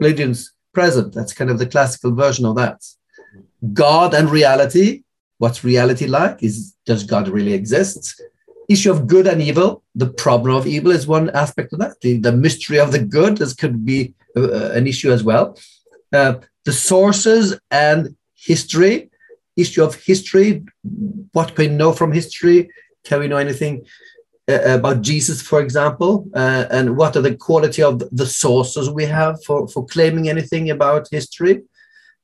religions 0.00 0.52
present? 0.72 1.14
That's 1.14 1.32
kind 1.32 1.50
of 1.50 1.58
the 1.58 1.66
classical 1.66 2.14
version 2.14 2.44
of 2.44 2.56
that. 2.56 2.82
God 3.72 4.14
and 4.14 4.30
reality. 4.30 5.02
What's 5.38 5.64
reality 5.64 6.06
like? 6.06 6.42
Is 6.42 6.74
does 6.86 7.04
God 7.04 7.28
really 7.28 7.54
exist? 7.54 8.20
Issue 8.68 8.90
of 8.90 9.06
good 9.06 9.26
and 9.26 9.42
evil. 9.42 9.82
The 9.94 10.06
problem 10.06 10.56
of 10.56 10.66
evil 10.66 10.90
is 10.90 11.06
one 11.06 11.30
aspect 11.30 11.72
of 11.72 11.78
that. 11.80 12.00
The, 12.00 12.18
the 12.18 12.32
mystery 12.32 12.78
of 12.78 12.92
the 12.92 12.98
good 12.98 13.38
this 13.38 13.54
could 13.54 13.84
be 13.84 14.14
uh, 14.36 14.70
an 14.70 14.86
issue 14.86 15.12
as 15.12 15.22
well. 15.22 15.58
Uh, 16.12 16.34
the 16.64 16.72
sources 16.72 17.58
and 17.70 18.16
history. 18.34 19.10
Issue 19.56 19.84
of 19.84 19.94
history. 19.94 20.64
What 21.32 21.54
can 21.54 21.70
we 21.70 21.76
know 21.76 21.92
from 21.92 22.12
history? 22.12 22.70
Can 23.04 23.20
we 23.20 23.28
know 23.28 23.36
anything 23.36 23.84
uh, 24.48 24.60
about 24.78 25.02
Jesus, 25.02 25.40
for 25.40 25.60
example, 25.60 26.26
uh, 26.34 26.66
and 26.70 26.96
what 26.96 27.16
are 27.16 27.22
the 27.22 27.34
quality 27.34 27.82
of 27.82 28.02
the 28.12 28.26
sources 28.26 28.90
we 28.90 29.04
have 29.04 29.42
for, 29.44 29.66
for 29.68 29.86
claiming 29.86 30.28
anything 30.28 30.70
about 30.70 31.08
history? 31.10 31.62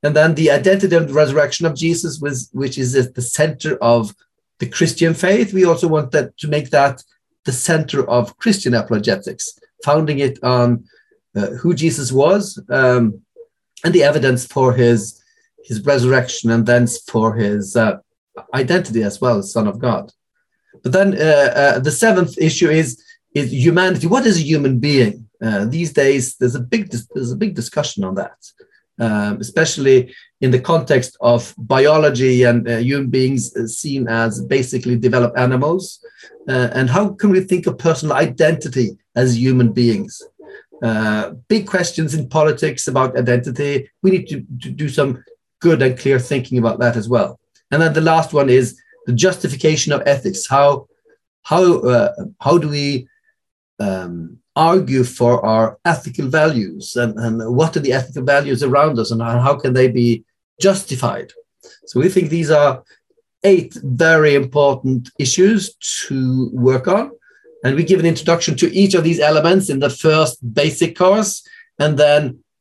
And 0.03 0.17
then 0.17 0.35
the 0.35 0.51
identity 0.51 0.87
the 0.87 1.13
resurrection 1.13 1.67
of 1.67 1.75
Jesus, 1.75 2.21
was, 2.21 2.49
which 2.53 2.79
is 2.79 2.95
at 2.97 3.15
the 3.15 3.23
center 3.23 3.77
of 3.77 4.15
the 4.59 4.67
Christian 4.67 5.15
faith. 5.15 5.53
We 5.53 5.65
also 5.65 5.89
want 5.89 6.13
that 6.13 6.37
to 6.39 6.49
make 6.49 6.71
that 6.71 7.03
the 7.45 7.53
center 7.53 8.09
of 8.09 8.37
Christian 8.39 8.75
apologetics, 8.75 9.59
founding 9.85 10.19
it 10.19 10.43
on 10.43 10.85
uh, 11.37 11.49
who 11.61 11.75
Jesus 11.75 12.13
was 12.13 12.63
um, 12.71 13.23
and 13.85 13.95
the 13.95 14.03
evidence 14.03 14.47
for 14.47 14.73
his 14.73 15.17
his 15.65 15.85
resurrection 15.85 16.51
and 16.51 16.65
thence 16.67 16.99
for 17.03 17.35
his 17.35 17.77
uh, 17.77 17.99
identity 18.55 19.03
as 19.03 19.21
well, 19.21 19.43
Son 19.43 19.69
of 19.69 19.79
God. 19.79 20.11
But 20.83 20.93
then 20.93 21.15
uh, 21.15 21.53
uh 21.63 21.79
the 21.79 21.91
seventh 21.91 22.39
issue 22.39 22.71
is 22.71 23.03
is 23.35 23.53
humanity. 23.53 24.07
What 24.07 24.27
is 24.27 24.39
a 24.39 24.43
human 24.53 24.79
being? 24.79 25.29
Uh, 25.43 25.65
these 25.65 25.93
days, 25.93 26.37
there's 26.37 26.55
a 26.55 26.61
big 26.61 26.91
there's 27.15 27.33
a 27.33 27.37
big 27.37 27.55
discussion 27.55 28.05
on 28.05 28.15
that 28.17 28.39
um, 29.01 29.39
especially 29.41 30.15
in 30.41 30.51
the 30.51 30.61
context 30.61 31.17
of 31.21 31.55
biology 31.59 32.45
and 32.45 32.69
uh, 32.69 32.77
human 32.77 33.09
beings 33.09 33.53
seen 33.77 34.07
as 34.09 34.43
basically 34.45 34.97
developed 34.97 35.39
animals. 35.39 36.05
Uh, 36.49 36.69
and 36.73 36.89
how 36.89 37.09
can 37.09 37.31
we 37.31 37.41
think 37.41 37.67
of 37.67 37.79
personal 37.79 38.15
identity 38.15 38.91
as 39.17 39.39
human 39.39 39.73
beings? 39.73 40.23
Uh, 40.83 41.33
big 41.49 41.67
questions 41.67 42.15
in 42.15 42.29
politics 42.29 42.89
about 42.89 43.17
identity. 43.17 43.91
We 44.03 44.11
need 44.11 44.29
to, 44.29 44.45
to, 44.63 44.71
do 44.71 44.89
some 44.89 45.23
good 45.61 45.83
and 45.83 45.99
clear 45.99 46.19
thinking 46.19 46.57
about 46.57 46.79
that 46.79 46.97
as 46.97 47.07
well. 47.07 47.39
And 47.71 47.83
then 47.83 47.93
the 47.93 48.01
last 48.01 48.33
one 48.33 48.49
is 48.49 48.81
the 49.07 49.13
justification 49.13 49.93
of 49.93 50.03
ethics. 50.07 50.47
How 50.49 50.87
how 51.43 51.81
uh, 51.81 52.13
how 52.41 52.57
do 52.57 52.69
we 52.69 53.09
um, 53.79 54.39
argue 54.61 55.05
for 55.05 55.45
our 55.45 55.79
ethical 55.87 56.29
values 56.29 56.95
and, 56.97 57.19
and 57.19 57.35
what 57.59 57.75
are 57.77 57.85
the 57.85 57.95
ethical 57.95 58.25
values 58.25 58.63
around 58.63 58.99
us 58.99 59.11
and 59.11 59.23
how 59.23 59.57
can 59.57 59.73
they 59.73 59.89
be 59.89 60.23
justified. 60.61 61.33
So 61.87 61.99
we 61.99 62.11
think 62.11 62.29
these 62.29 62.51
are 62.51 62.85
eight 63.43 63.73
very 63.83 64.35
important 64.35 65.11
issues 65.19 65.75
to 66.05 66.51
work 66.53 66.87
on. 66.89 67.11
And 67.65 67.75
we 67.75 67.85
give 67.85 68.01
an 68.01 68.13
introduction 68.15 68.55
to 68.59 68.73
each 68.83 68.95
of 68.95 69.05
these 69.05 69.21
elements 69.21 69.71
in 69.71 69.81
the 69.81 69.91
first 69.91 70.37
basic 70.63 70.97
course. 70.97 71.43
And 71.79 71.99
then 71.99 72.21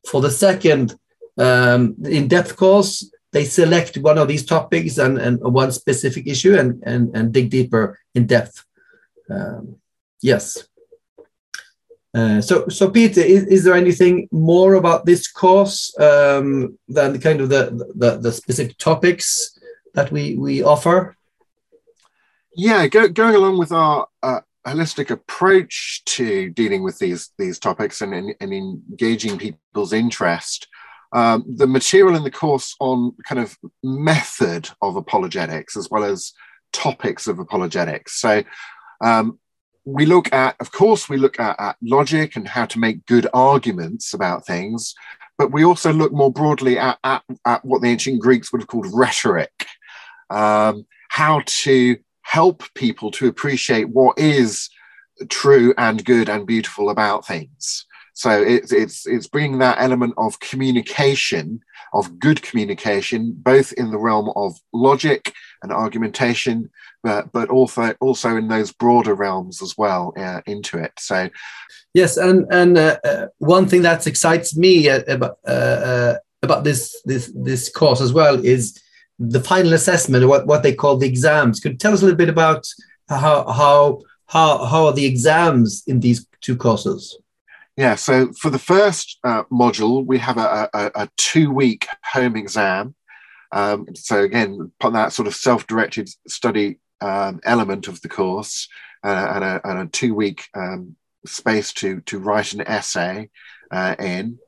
for 0.10 0.22
the 0.22 0.32
second 0.32 0.96
um, 1.38 1.96
in 2.06 2.27
depth 2.27 2.56
course, 2.56 2.94
they 3.32 3.46
select 3.46 3.98
one 3.98 4.18
of 4.18 4.27
these 4.27 4.46
topics 4.46 4.98
and, 4.98 5.18
and 5.18 5.39
one 5.41 5.72
specific 5.72 6.27
issue 6.27 6.56
and, 6.58 6.82
and, 6.84 7.15
and 7.15 7.34
dig 7.34 7.50
deeper 7.50 8.00
in 8.15 8.25
depth. 8.25 8.65
Um, 9.29 9.75
yes. 10.22 10.70
Uh, 12.13 12.42
so, 12.42 12.68
so 12.70 12.89
Peter, 12.89 13.22
is, 13.22 13.44
is, 13.46 13.63
there 13.63 13.75
anything 13.75 14.28
more 14.32 14.74
about 14.75 15.06
this 15.06 15.32
course 15.32 15.98
um, 16.00 16.78
than 16.88 17.13
the 17.13 17.20
kind 17.20 17.39
of 17.39 17.50
the, 17.50 17.92
the, 17.96 18.18
the 18.18 18.32
specific 18.32 18.78
topics 18.80 19.60
that 19.94 20.12
we 20.12 20.36
we 20.36 20.63
offer? 20.63 21.16
Yeah, 22.56 22.88
go, 22.88 23.08
going 23.08 23.36
along 23.36 23.60
with 23.60 23.72
our 23.72 24.08
uh, 24.24 24.39
holistic 24.66 25.12
approach 25.12 26.04
to 26.06 26.50
dealing 26.50 26.84
with 26.84 26.98
these 26.98 27.32
these 27.38 27.60
topics 27.60 28.01
and, 28.01 28.13
and, 28.13 28.36
and 28.39 28.54
engaging 28.54 29.38
people's 29.38 29.94
interest. 29.94 30.68
Um, 31.12 31.44
the 31.48 31.68
material 31.68 32.16
in 32.16 32.24
the 32.24 32.32
course 32.32 32.75
on 32.80 33.16
kind 33.28 33.39
of 33.39 33.58
method 33.84 34.70
of 34.82 34.96
apologetics 34.96 35.75
as 35.75 35.89
well 35.89 36.04
as 36.04 36.34
topics 36.72 37.28
of 37.28 37.39
apologetics. 37.39 38.20
So 38.20 38.44
um, 39.01 39.39
we 39.86 40.05
look 40.05 40.31
at, 40.33 40.55
of 40.59 40.71
course, 40.71 41.09
we 41.09 41.17
look 41.17 41.39
at, 41.39 41.59
at, 41.59 41.75
logic 41.81 42.36
and 42.36 42.48
how 42.48 42.65
to 42.65 42.79
make 42.79 43.05
good 43.05 43.27
arguments 43.33 44.13
about 44.13 44.45
things, 44.45 44.93
but 45.38 45.51
we 45.51 45.63
also 45.63 45.93
look 45.93 46.12
more 46.12 46.31
broadly 46.31 46.77
at, 46.77 46.98
at, 47.03 47.24
at 47.45 47.63
what 47.65 47.81
the 47.81 47.88
ancient 47.88 48.21
Greeks 48.21 48.51
would 48.51 48.62
have 48.62 48.67
called 48.67 48.88
rhetoric, 48.93 49.65
um, 50.29 50.86
how 51.09 51.41
to 51.45 51.98
help 52.21 52.63
people 52.75 53.09
to 53.09 53.27
appreciate 53.27 53.89
what 53.89 54.17
is 54.19 54.69
true 55.29 55.74
and 55.77 56.05
good 56.05 56.29
and 56.29 56.45
beautiful 56.45 56.89
about 56.89 57.25
things. 57.25 57.86
So 58.19 58.31
it's 58.31 58.73
it's 58.73 59.07
it's 59.07 59.27
bringing 59.27 59.59
that 59.59 59.77
element 59.79 60.13
of 60.17 60.41
communication, 60.41 61.61
of 61.93 62.19
good 62.19 62.41
communication, 62.41 63.31
both 63.33 63.71
in 63.71 63.91
the 63.91 63.97
realm 63.97 64.33
of 64.35 64.59
logic 64.73 65.33
and 65.63 65.71
argumentation, 65.71 66.69
but 67.01 67.31
but 67.31 67.47
also 67.47 67.93
also 68.01 68.35
in 68.35 68.49
those 68.49 68.73
broader 68.73 69.15
realms 69.15 69.61
as 69.61 69.77
well 69.77 70.13
uh, 70.17 70.41
into 70.45 70.77
it. 70.77 70.91
So, 70.99 71.29
yes, 71.93 72.17
and 72.17 72.45
and 72.51 72.77
uh, 72.77 72.97
uh, 73.05 73.27
one 73.38 73.69
thing 73.69 73.83
that 73.83 74.05
excites 74.05 74.53
me 74.53 74.89
uh, 74.89 75.03
about 75.07 75.38
uh, 75.47 76.15
about 76.43 76.65
this 76.65 77.01
this 77.05 77.31
this 77.33 77.69
course 77.69 78.01
as 78.01 78.11
well 78.11 78.43
is 78.43 78.77
the 79.17 79.39
final 79.39 79.71
assessment, 79.71 80.27
what 80.27 80.45
what 80.45 80.61
they 80.61 80.73
call 80.73 80.97
the 80.97 81.07
exams. 81.07 81.61
Could 81.61 81.71
you 81.71 81.77
tell 81.77 81.93
us 81.93 82.01
a 82.01 82.03
little 82.03 82.17
bit 82.17 82.27
about 82.27 82.67
how 83.07 83.49
how 83.49 84.01
how 84.25 84.65
how 84.65 84.88
are 84.88 84.93
the 84.93 85.05
exams 85.05 85.83
in 85.88 86.01
these 86.01 86.27
two 86.41 86.57
courses? 86.57 87.17
Yeah, 87.79 87.95
so 87.95 88.33
for 88.33 88.50
the 88.50 88.59
first 88.59 89.19
module, 89.24 90.05
we 90.05 90.17
have 90.17 90.38
a, 90.38 90.69
a, 90.74 90.91
a 90.95 91.09
two 91.15 91.50
week 91.50 91.88
home 92.03 92.36
exam. 92.36 92.93
Um, 93.53 93.88
so 93.95 94.21
again, 94.21 94.74
that 94.81 95.13
sort 95.13 95.29
of 95.29 95.33
self-directed 95.33 96.09
study 96.27 96.79
um, 97.00 97.39
element 97.45 97.88
of 97.88 98.01
the 98.01 98.09
course 98.09 98.67
uh, 99.05 99.31
and, 99.33 99.43
a, 99.45 99.81
a, 99.83 99.88
two 99.88 100.13
week 100.13 100.50
um, 100.57 100.98
space 101.25 101.71
to, 101.75 102.01
to 102.01 102.19
write 102.19 102.51
an 102.51 102.67
essay 102.67 103.29
uh, 103.71 103.95
in. 103.98 104.39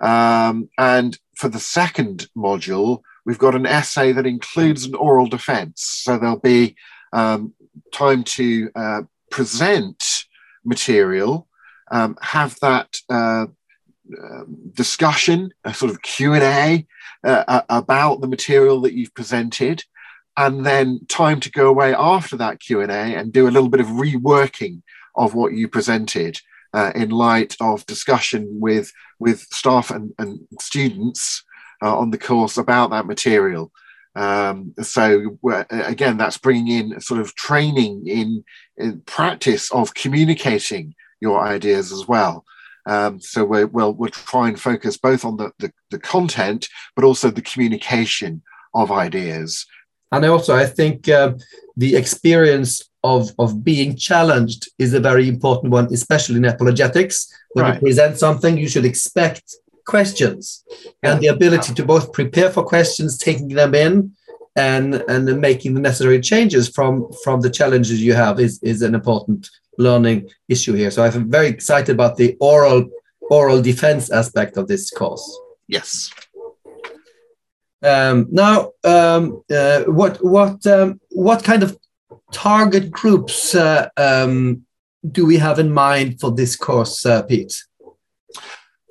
Um, 0.00 0.70
and 0.78 1.18
for 1.34 1.48
the 1.48 1.58
second 1.58 2.28
module, 2.36 3.00
we've 3.24 3.36
got 3.36 3.56
an 3.56 3.66
essay 3.66 4.12
that 4.12 4.26
includes 4.26 4.84
an 4.84 4.94
oral 4.94 5.26
defense. 5.26 5.82
So 6.04 6.18
there'll 6.18 6.38
be 6.38 6.76
um, 7.12 7.52
time 7.92 8.22
to 8.38 8.70
uh, 8.76 9.02
present 9.32 10.04
material, 10.64 11.45
um, 11.90 12.16
have 12.20 12.58
that 12.60 12.96
uh, 13.08 13.46
um, 14.22 14.56
discussion, 14.72 15.50
a 15.64 15.74
sort 15.74 15.90
of 15.90 16.02
Q&A 16.02 16.86
uh, 17.24 17.62
about 17.68 18.20
the 18.20 18.28
material 18.28 18.80
that 18.82 18.94
you've 18.94 19.14
presented, 19.14 19.84
and 20.36 20.64
then 20.66 21.00
time 21.08 21.40
to 21.40 21.50
go 21.50 21.68
away 21.68 21.94
after 21.94 22.36
that 22.36 22.60
q&a 22.60 22.86
and 22.88 23.32
do 23.32 23.48
a 23.48 23.50
little 23.50 23.68
bit 23.68 23.80
of 23.80 23.86
reworking 23.86 24.82
of 25.14 25.34
what 25.34 25.54
you 25.54 25.66
presented 25.66 26.38
uh, 26.74 26.92
in 26.94 27.10
light 27.10 27.56
of 27.60 27.86
discussion 27.86 28.46
with 28.60 28.92
with 29.18 29.40
staff 29.40 29.90
and, 29.90 30.12
and 30.18 30.40
students 30.60 31.42
uh, 31.82 31.96
on 31.96 32.10
the 32.10 32.18
course 32.18 32.58
about 32.58 32.90
that 32.90 33.06
material. 33.06 33.72
Um, 34.14 34.74
so 34.82 35.38
again, 35.70 36.16
that's 36.16 36.38
bringing 36.38 36.68
in 36.68 37.00
sort 37.00 37.20
of 37.20 37.34
training 37.34 38.06
in, 38.06 38.44
in 38.76 39.00
practice 39.02 39.70
of 39.72 39.94
communicating 39.94 40.94
your 41.20 41.40
ideas 41.40 41.92
as 41.92 42.06
well. 42.06 42.44
Um, 42.86 43.20
so 43.20 43.44
we 43.44 43.64
will 43.64 43.92
we'll 43.92 44.10
try 44.10 44.48
and 44.48 44.60
focus 44.60 44.96
both 44.96 45.24
on 45.24 45.36
the, 45.36 45.50
the, 45.58 45.72
the 45.90 45.98
content, 45.98 46.68
but 46.94 47.04
also 47.04 47.30
the 47.30 47.42
communication 47.42 48.42
of 48.74 48.92
ideas. 48.92 49.66
And 50.12 50.24
also, 50.24 50.54
I 50.54 50.66
think 50.66 51.08
uh, 51.08 51.34
the 51.76 51.96
experience 51.96 52.82
of, 53.02 53.30
of 53.38 53.64
being 53.64 53.96
challenged 53.96 54.68
is 54.78 54.94
a 54.94 55.00
very 55.00 55.28
important 55.28 55.72
one, 55.72 55.92
especially 55.92 56.36
in 56.36 56.44
apologetics. 56.44 57.32
When 57.52 57.64
right. 57.64 57.74
you 57.74 57.80
present 57.80 58.18
something, 58.18 58.56
you 58.56 58.68
should 58.68 58.84
expect 58.84 59.56
questions 59.86 60.64
yeah. 61.02 61.12
and 61.12 61.20
the 61.20 61.28
ability 61.28 61.74
to 61.74 61.84
both 61.84 62.12
prepare 62.12 62.50
for 62.50 62.64
questions, 62.64 63.18
taking 63.18 63.48
them 63.48 63.74
in, 63.74 64.12
and 64.56 64.94
and 65.08 65.40
making 65.40 65.74
the 65.74 65.80
necessary 65.80 66.20
changes 66.20 66.68
from 66.68 67.12
from 67.22 67.42
the 67.42 67.50
challenges 67.50 68.02
you 68.02 68.14
have 68.14 68.40
is 68.40 68.58
is 68.62 68.82
an 68.82 68.94
important 68.94 69.50
learning 69.78 70.28
issue 70.48 70.74
here. 70.74 70.90
So 70.90 71.02
I'm 71.04 71.30
very 71.30 71.48
excited 71.48 71.92
about 71.92 72.16
the 72.16 72.36
oral 72.40 72.88
oral 73.30 73.60
defense 73.60 74.10
aspect 74.10 74.56
of 74.56 74.68
this 74.68 74.90
course. 74.90 75.38
Yes. 75.68 76.10
Um, 77.82 78.28
now, 78.30 78.70
um, 78.84 79.42
uh, 79.50 79.82
what 79.84 80.24
what 80.24 80.66
um, 80.66 81.00
what 81.10 81.44
kind 81.44 81.62
of 81.62 81.76
target 82.32 82.90
groups 82.90 83.54
uh, 83.54 83.88
um, 83.96 84.66
do 85.10 85.26
we 85.26 85.36
have 85.38 85.58
in 85.58 85.72
mind 85.72 86.20
for 86.20 86.30
this 86.30 86.56
course, 86.56 87.06
uh, 87.06 87.22
Pete? 87.22 87.62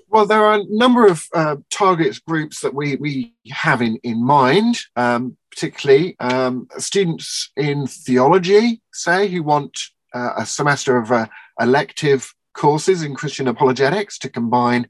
Well, 0.07 0.25
there 0.25 0.45
are 0.45 0.59
a 0.59 0.65
number 0.69 1.05
of 1.07 1.25
uh, 1.33 1.57
target 1.69 2.21
groups 2.25 2.61
that 2.61 2.73
we, 2.73 2.95
we 2.95 3.33
have 3.51 3.81
in, 3.81 3.97
in 3.97 4.23
mind, 4.23 4.79
um, 4.95 5.35
particularly 5.51 6.15
um, 6.21 6.69
students 6.77 7.51
in 7.57 7.85
theology, 7.85 8.81
say, 8.93 9.27
who 9.27 9.43
want 9.43 9.77
uh, 10.15 10.33
a 10.37 10.45
semester 10.45 10.97
of 10.97 11.11
uh, 11.11 11.27
elective 11.59 12.33
courses 12.53 13.03
in 13.03 13.13
Christian 13.13 13.47
apologetics 13.47 14.17
to 14.19 14.29
combine 14.29 14.87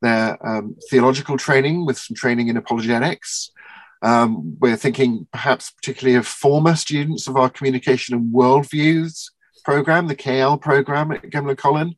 their 0.00 0.38
um, 0.46 0.76
theological 0.88 1.36
training 1.36 1.84
with 1.84 1.98
some 1.98 2.14
training 2.14 2.48
in 2.48 2.56
apologetics. 2.56 3.50
Um, 4.02 4.56
we're 4.60 4.76
thinking 4.76 5.26
perhaps 5.32 5.72
particularly 5.72 6.16
of 6.16 6.26
former 6.26 6.76
students 6.76 7.26
of 7.26 7.36
our 7.36 7.50
communication 7.50 8.14
and 8.14 8.32
worldviews 8.32 9.30
program, 9.64 10.06
the 10.06 10.14
KL 10.14 10.60
program 10.60 11.10
at 11.10 11.22
Gimlekollen, 11.24 11.96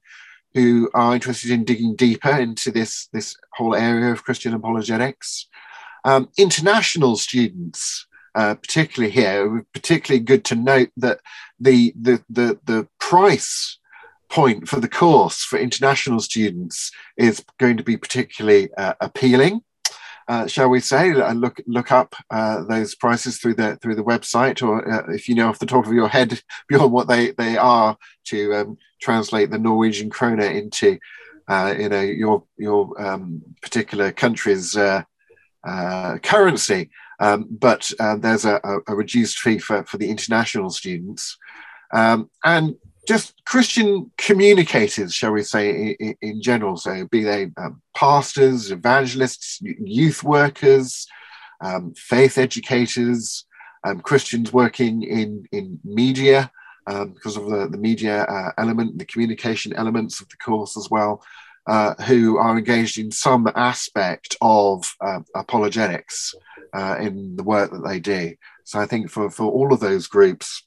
who 0.55 0.91
are 0.95 1.15
interested 1.15 1.51
in 1.51 1.65
digging 1.65 1.95
deeper 1.95 2.31
into 2.31 2.71
this, 2.71 3.09
this 3.13 3.37
whole 3.53 3.77
area 3.77 4.11
of 4.11 4.25
Christian 4.25 4.55
apologetics. 4.55 5.47
Um, 6.05 6.31
international 6.39 7.17
students 7.17 8.07
uh, 8.35 8.55
particularly 8.55 9.13
here, 9.13 9.65
particularly 9.73 10.25
good 10.25 10.45
to 10.47 10.55
note 10.55 10.91
that 10.97 11.21
the, 11.59 11.93
the, 12.01 12.23
the, 12.29 12.59
the 12.65 12.89
price 12.99 13.79
point 14.31 14.69
for 14.69 14.81
the 14.81 14.89
course 14.89 15.43
for 15.43 15.59
international 15.59 16.21
students 16.21 16.91
is 17.17 17.45
going 17.59 17.77
to 17.77 17.83
be 17.83 17.97
particularly 17.97 18.73
uh, 18.75 18.95
appealing. 19.01 19.63
Uh, 20.29 20.47
shall 20.47 20.69
we 20.69 20.79
say? 20.79 21.13
Look 21.35 21.61
look 21.67 21.91
up 21.91 22.15
uh, 22.31 22.63
those 22.63 22.95
prices 22.95 23.39
through 23.39 23.55
the 23.55 23.75
through 23.83 23.97
the 23.97 24.05
website, 24.05 24.63
or 24.63 24.89
uh, 24.89 25.13
if 25.13 25.29
you 25.29 25.35
know 25.35 25.49
off 25.49 25.59
the 25.59 25.67
top 25.67 25.87
of 25.87 25.93
your 25.93 26.07
head 26.07 26.41
Björn 26.73 26.91
what 26.91 27.09
they 27.09 27.33
they 27.33 27.57
are 27.57 27.97
to 28.27 28.55
um, 28.55 28.79
translate 29.03 29.51
the 29.51 29.59
Norwegian 29.59 30.09
krone 30.09 30.41
into 30.41 31.01
uh, 31.49 31.75
you 31.77 31.89
know 31.89 32.01
your 32.01 32.45
your 32.57 33.03
um, 33.05 33.43
particular 33.61 34.13
country's 34.13 34.77
uh, 34.77 35.03
currency. 36.23 36.91
Um, 37.21 37.47
but 37.51 37.91
uh, 38.01 38.17
there's 38.17 38.47
a, 38.47 38.61
a, 38.89 38.95
reduced 38.95 39.39
fee 39.39 39.59
for, 39.59 39.85
for 39.85 39.99
the 39.99 40.09
international 40.09 40.71
students. 40.71 41.37
Um, 41.93 42.31
and 42.45 42.77
just 43.07 43.45
Christian 43.45 44.11
communicators, 44.17 45.13
shall 45.13 45.33
we 45.33 45.43
say, 45.43 45.97
in, 46.01 46.17
in 46.23 46.43
general. 46.43 46.77
So, 46.77 47.07
be 47.09 47.23
they 47.23 47.51
um, 47.59 47.83
pastors, 47.95 48.71
evangelists, 48.71 49.61
youth 49.63 50.23
workers, 50.23 51.07
um, 51.61 51.93
faith 51.95 52.39
educators, 52.39 53.45
um, 53.85 54.01
Christians 54.01 54.53
working 54.53 55.03
in, 55.03 55.47
in 55.53 55.79
media 55.85 56.51
um, 56.87 57.13
because 57.13 57.37
of 57.37 57.47
the, 57.47 57.69
the 57.69 57.79
media 57.79 58.25
uh, 58.25 58.53
element, 58.59 58.99
the 58.99 59.05
communication 59.05 59.75
elements 59.75 60.21
of 60.21 60.29
the 60.29 60.37
course 60.37 60.77
as 60.77 60.89
well. 60.91 61.23
Uh, 61.71 61.95
who 62.03 62.37
are 62.37 62.59
engaged 62.59 62.99
in 62.99 63.13
some 63.13 63.49
aspect 63.55 64.37
of 64.41 64.93
uh, 65.01 65.21
apologetics 65.37 66.35
uh, 66.73 66.97
in 66.99 67.37
the 67.37 67.45
work 67.45 67.71
that 67.71 67.87
they 67.87 68.01
do. 68.01 68.35
So 68.65 68.81
I 68.81 68.87
think 68.87 69.09
for, 69.09 69.31
for 69.31 69.45
all 69.45 69.73
of 69.73 69.79
those 69.79 70.09
groups, 70.09 70.67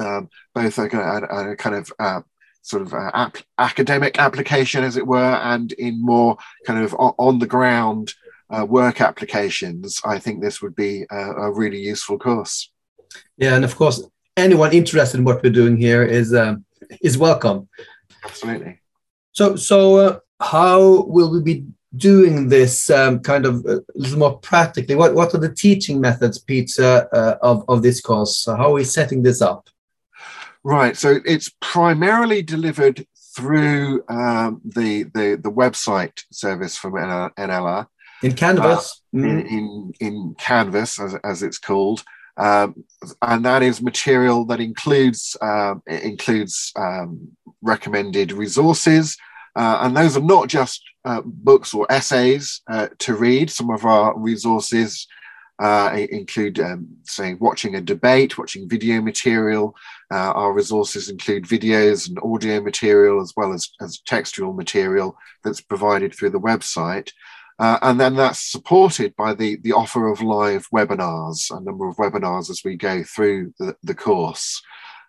um, 0.00 0.28
both 0.56 0.76
a, 0.76 0.88
a, 0.88 1.52
a, 1.52 1.56
kind 1.56 1.76
of 1.76 1.92
uh, 2.00 2.22
sort 2.62 2.82
of 2.82 2.94
uh, 2.94 3.12
ap- 3.14 3.44
academic 3.58 4.18
application, 4.18 4.82
as 4.82 4.96
it 4.96 5.06
were, 5.06 5.34
and 5.52 5.70
in 5.74 6.04
more 6.04 6.36
kind 6.66 6.82
of 6.82 6.96
on 6.98 7.38
the 7.38 7.46
ground 7.46 8.12
uh, 8.50 8.64
work 8.64 9.00
applications, 9.00 10.00
I 10.04 10.18
think 10.18 10.42
this 10.42 10.60
would 10.60 10.74
be 10.74 11.06
a, 11.12 11.16
a, 11.16 11.52
really 11.52 11.78
useful 11.78 12.18
course. 12.18 12.72
Yeah, 13.36 13.54
and 13.54 13.64
of 13.64 13.76
course, 13.76 14.02
anyone 14.36 14.72
interested 14.72 15.18
in 15.18 15.24
what 15.24 15.44
we're 15.44 15.52
doing 15.52 15.76
here 15.76 16.02
is 16.02 16.34
um, 16.34 16.64
is 17.00 17.16
welcome. 17.16 17.68
Absolutely. 18.24 18.80
So, 19.38 19.54
so 19.54 19.96
uh, 19.98 20.18
how 20.40 21.02
will 21.02 21.30
we 21.30 21.40
be 21.40 21.64
doing 21.96 22.48
this 22.48 22.90
um, 22.90 23.20
kind 23.20 23.46
of 23.46 23.64
uh, 23.66 23.76
a 23.76 23.82
little 23.94 24.18
more 24.18 24.36
practically? 24.40 24.96
What 24.96 25.14
what 25.14 25.32
are 25.32 25.38
the 25.38 25.54
teaching 25.54 26.00
methods, 26.00 26.38
Peter, 26.38 27.08
uh, 27.12 27.36
of 27.40 27.64
of 27.68 27.82
this 27.82 28.00
course? 28.00 28.36
So 28.38 28.56
how 28.56 28.70
are 28.70 28.72
we 28.72 28.82
setting 28.82 29.22
this 29.22 29.40
up? 29.40 29.68
Right. 30.64 30.96
So 30.96 31.20
it's 31.24 31.52
primarily 31.60 32.42
delivered 32.42 33.06
through 33.36 34.02
um, 34.08 34.60
the, 34.64 35.04
the 35.04 35.38
the 35.40 35.52
website 35.52 36.24
service 36.32 36.76
from 36.76 36.94
NLA. 36.94 37.86
In 38.24 38.34
Canvas. 38.34 39.02
Uh, 39.14 39.18
mm. 39.18 39.46
in, 39.46 39.92
in 40.00 40.34
Canvas, 40.36 40.98
as, 40.98 41.14
as 41.22 41.44
it's 41.44 41.58
called. 41.58 42.02
Um, 42.36 42.84
and 43.22 43.44
that 43.44 43.62
is 43.62 43.80
material 43.80 44.44
that 44.46 44.60
includes 44.60 45.36
um, 45.40 45.82
includes 45.86 46.72
um, 46.74 47.36
recommended 47.62 48.32
resources, 48.32 49.16
uh, 49.56 49.80
and 49.82 49.96
those 49.96 50.16
are 50.16 50.22
not 50.22 50.48
just 50.48 50.82
uh, 51.04 51.22
books 51.24 51.74
or 51.74 51.86
essays 51.90 52.60
uh, 52.70 52.88
to 52.98 53.14
read. 53.14 53.50
Some 53.50 53.70
of 53.70 53.84
our 53.84 54.16
resources 54.18 55.06
uh, 55.58 56.06
include, 56.10 56.60
um, 56.60 56.86
say, 57.02 57.34
watching 57.34 57.74
a 57.74 57.80
debate, 57.80 58.38
watching 58.38 58.68
video 58.68 59.00
material. 59.00 59.74
Uh, 60.10 60.32
our 60.32 60.52
resources 60.52 61.08
include 61.08 61.44
videos 61.44 62.08
and 62.08 62.18
audio 62.22 62.60
material 62.60 63.20
as 63.20 63.32
well 63.36 63.52
as, 63.52 63.70
as 63.80 64.00
textual 64.06 64.52
material 64.52 65.16
that's 65.42 65.60
provided 65.60 66.14
through 66.14 66.30
the 66.30 66.40
website. 66.40 67.10
Uh, 67.58 67.76
and 67.82 67.98
then 67.98 68.14
that's 68.14 68.52
supported 68.52 69.16
by 69.16 69.34
the, 69.34 69.56
the 69.56 69.72
offer 69.72 70.06
of 70.06 70.22
live 70.22 70.68
webinars, 70.72 71.50
a 71.50 71.60
number 71.60 71.88
of 71.88 71.96
webinars 71.96 72.50
as 72.50 72.62
we 72.64 72.76
go 72.76 73.02
through 73.02 73.52
the, 73.58 73.74
the 73.82 73.94
course. 73.94 74.62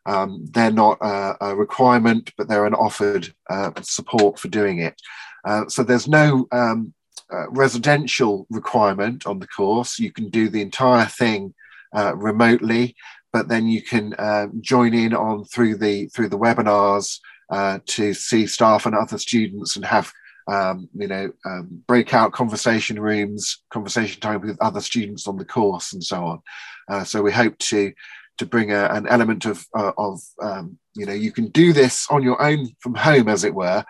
Um, 0.06 0.46
they're 0.52 0.72
not 0.72 0.98
a, 1.02 1.36
a, 1.42 1.56
requirement, 1.56 2.32
but 2.38 2.48
they're 2.48 2.66
an 2.66 2.74
offered 2.74 3.34
uh, 3.50 3.72
support 3.82 4.40
for 4.40 4.48
doing 4.48 4.80
it. 4.80 5.00
Uh, 5.46 5.68
so 5.68 5.84
there's 5.84 6.08
no 6.08 6.48
um, 6.52 6.94
uh, 7.32 7.50
residential 7.50 8.48
requirement 8.50 9.26
on 9.26 9.40
the 9.40 9.48
course. 9.48 10.00
You 10.00 10.12
can 10.12 10.30
do 10.30 10.50
the 10.50 10.62
entire 10.62 11.06
thing 11.06 11.54
uh, 11.96 12.16
remotely, 12.16 12.96
but 13.32 13.48
then 13.48 13.68
you 13.68 13.82
can 13.82 14.16
um, 14.18 14.62
join 14.62 14.94
in 14.94 15.14
on 15.14 15.46
through 15.46 15.76
the 15.76 16.08
through 16.08 16.30
the 16.30 16.40
webinars 16.40 17.20
uh, 17.50 17.80
to 17.88 18.14
see 18.14 18.48
staff 18.48 18.86
and 18.86 18.96
other 18.96 19.18
students 19.18 19.76
and 19.76 19.86
have 19.86 20.12
um, 20.50 20.90
you 20.96 21.08
know, 21.08 21.32
um, 21.46 21.84
breakout 21.88 22.32
conversation 22.34 23.00
rooms, 23.00 23.62
conversation 23.70 24.20
time 24.20 24.42
with 24.42 24.58
other 24.62 24.82
students 24.82 25.28
on 25.28 25.38
the 25.38 25.46
course, 25.46 25.94
and 25.94 26.04
so 26.04 26.24
on. 26.24 26.42
Uh, 26.90 27.04
so 27.04 27.22
we 27.22 27.32
hope 27.32 27.58
to 27.60 27.94
to 28.40 28.46
bring 28.46 28.72
a, 28.72 28.86
an 28.86 29.06
element 29.08 29.46
of 29.46 29.66
uh, 29.78 29.92
of 29.98 30.20
um, 30.42 30.80
you 30.96 31.06
know 31.06 31.14
you 31.14 31.32
can 31.32 31.48
do 31.50 31.72
this 31.72 32.08
on 32.10 32.24
your 32.24 32.42
own 32.42 32.70
from 32.80 32.96
home 32.96 33.30
as 33.30 33.44
it 33.44 33.54
were 33.54 33.86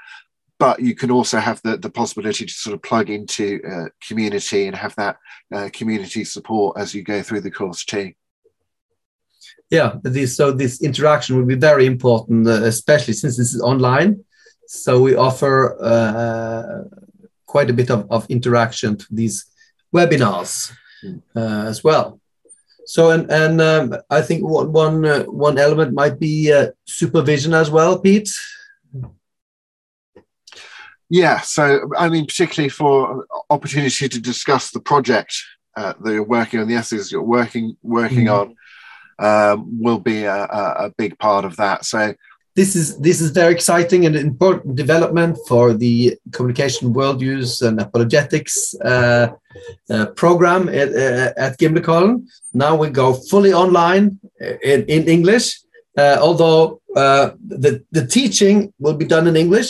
but 0.58 0.82
you 0.82 0.94
can 0.94 1.10
also 1.10 1.38
have 1.40 1.62
the, 1.62 1.78
the 1.78 1.90
possibility 1.90 2.46
to 2.46 2.52
sort 2.52 2.74
of 2.74 2.84
plug 2.84 3.10
into 3.10 3.62
uh, 3.66 3.88
community 4.06 4.68
and 4.68 4.76
have 4.76 4.94
that 4.98 5.16
uh, 5.56 5.70
community 5.72 6.26
support 6.26 6.78
as 6.78 6.94
you 6.94 7.02
go 7.02 7.22
through 7.22 7.40
the 7.40 7.50
course 7.50 7.86
too. 7.86 8.12
Yeah 9.70 9.96
this 10.04 10.36
so 10.36 10.52
this 10.52 10.82
interaction 10.82 11.38
will 11.38 11.46
be 11.46 11.56
very 11.56 11.86
important 11.86 12.46
uh, 12.48 12.64
especially 12.64 13.14
since 13.14 13.38
this 13.38 13.54
is 13.54 13.62
online. 13.62 14.26
So 14.68 15.02
we 15.02 15.16
offer 15.16 15.78
uh, 15.82 16.84
quite 17.46 17.70
a 17.70 17.74
bit 17.74 17.90
of, 17.90 18.06
of 18.12 18.30
interaction 18.30 18.98
to 18.98 19.06
these 19.10 19.46
webinars 19.96 20.72
mm. 21.04 21.22
as 21.68 21.84
well 21.84 22.20
so 22.90 23.12
and 23.12 23.30
and 23.30 23.62
um, 23.62 23.96
I 24.10 24.24
think 24.24 24.44
one 24.44 24.74
one 24.74 25.06
uh, 25.06 25.24
one 25.26 25.60
element 25.60 25.94
might 25.94 26.20
be 26.20 26.52
uh, 26.52 26.72
supervision 26.88 27.54
as 27.54 27.70
well, 27.70 28.00
Pete. 28.00 28.32
Yeah, 31.08 31.40
so 31.42 31.88
I 31.96 32.10
mean, 32.10 32.26
particularly 32.26 32.70
for 32.70 33.28
opportunity 33.52 34.10
to 34.10 34.20
discuss 34.20 34.72
the 34.72 34.80
project 34.80 35.40
uh, 35.78 35.94
that 36.02 36.14
you're 36.14 36.24
working 36.24 36.62
on, 36.62 36.68
the 36.68 36.74
essays 36.74 37.12
you're 37.12 37.22
working 37.22 37.78
working 37.84 38.26
mm. 38.26 38.56
on, 39.20 39.54
um, 39.54 39.80
will 39.80 40.00
be 40.00 40.24
a, 40.24 40.46
a, 40.46 40.92
big 40.98 41.20
part 41.20 41.46
of 41.46 41.58
that. 41.58 41.86
So 41.86 42.16
this 42.60 42.76
is 42.76 42.88
this 43.08 43.22
is 43.24 43.30
very 43.42 43.54
exciting 43.58 44.02
and 44.06 44.16
important 44.16 44.76
development 44.84 45.34
for 45.50 45.66
the 45.84 45.96
communication 46.36 46.86
world 46.92 47.18
worldviews 47.22 47.50
and 47.66 47.76
apologetics 47.80 48.54
uh, 48.92 49.28
uh, 49.94 50.06
program 50.22 50.62
at, 50.82 50.90
uh, 51.06 51.46
at. 51.46 51.54
Now 52.64 52.74
we 52.82 52.88
go 53.02 53.08
fully 53.32 53.54
online 53.54 54.06
in, 54.72 54.80
in 54.96 55.02
English, 55.08 55.46
uh, 56.02 56.18
although 56.28 56.82
uh, 57.02 57.26
the, 57.64 57.72
the 57.98 58.06
teaching 58.18 58.74
will 58.84 58.98
be 59.04 59.06
done 59.16 59.26
in 59.32 59.36
English. 59.46 59.70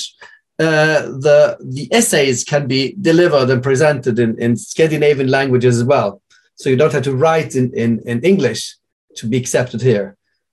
Uh, 0.67 1.01
the 1.25 1.39
the 1.75 1.85
essays 1.99 2.37
can 2.43 2.63
be 2.75 2.81
delivered 3.09 3.49
and 3.53 3.61
presented 3.69 4.15
in, 4.25 4.31
in 4.45 4.51
Scandinavian 4.57 5.29
languages 5.37 5.77
as 5.81 5.85
well. 5.93 6.21
So 6.55 6.65
you 6.69 6.77
don't 6.81 6.95
have 6.97 7.09
to 7.09 7.15
write 7.23 7.51
in, 7.59 7.67
in, 7.83 7.91
in 8.11 8.17
English 8.31 8.61
to 9.17 9.27
be 9.31 9.37
accepted 9.37 9.81
here. 9.81 10.07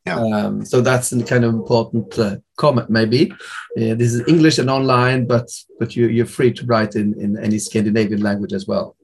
Yeah. 0.07 0.21
Um, 0.21 0.65
so 0.65 0.81
that's 0.81 1.13
a 1.13 1.23
kind 1.25 1.45
of 1.45 1.53
important 1.53 2.17
uh, 2.19 2.37
comment, 2.57 2.89
maybe. 2.89 3.33
Uh, 3.33 3.95
this 3.95 4.15
is 4.15 4.23
English 4.29 4.59
and 4.59 4.71
online, 4.71 5.27
but 5.27 5.49
but 5.81 5.97
you, 5.97 6.07
you're 6.07 6.27
free 6.27 6.53
to 6.53 6.67
write 6.67 6.95
in, 6.95 7.21
in 7.21 7.37
any 7.43 7.59
Scandinavian 7.59 8.23
language 8.23 8.53
as 8.53 8.67
well. 8.67 8.97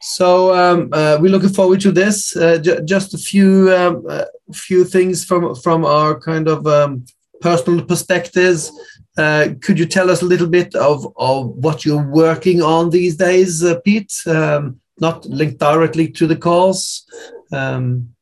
So 0.00 0.54
um, 0.54 0.88
uh, 0.92 1.18
we're 1.20 1.32
looking 1.32 1.48
forward 1.52 1.80
to 1.82 1.92
this. 1.92 2.36
Uh, 2.36 2.58
just 2.84 3.14
a 3.14 3.18
few 3.18 3.72
um, 3.74 4.04
uh, 4.08 4.24
few 4.52 4.84
things 4.84 5.24
from 5.24 5.54
from 5.56 5.84
our 5.84 6.18
kind 6.18 6.48
of 6.48 6.66
um, 6.66 7.04
personal 7.40 7.84
perspectives. 7.84 8.70
Uh, 9.18 9.48
could 9.60 9.78
you 9.78 9.86
tell 9.86 10.10
us 10.10 10.22
a 10.22 10.24
little 10.24 10.48
bit 10.48 10.74
of, 10.74 11.06
of 11.16 11.48
what 11.48 11.84
you're 11.84 12.08
working 12.10 12.62
on 12.62 12.88
these 12.88 13.16
days, 13.16 13.62
Pete? 13.84 14.14
Um, 14.26 14.80
not 15.00 15.26
linked 15.26 15.58
directly 15.58 16.08
to 16.08 16.26
the 16.26 16.36
course. 16.36 17.06
Um, 17.52 18.14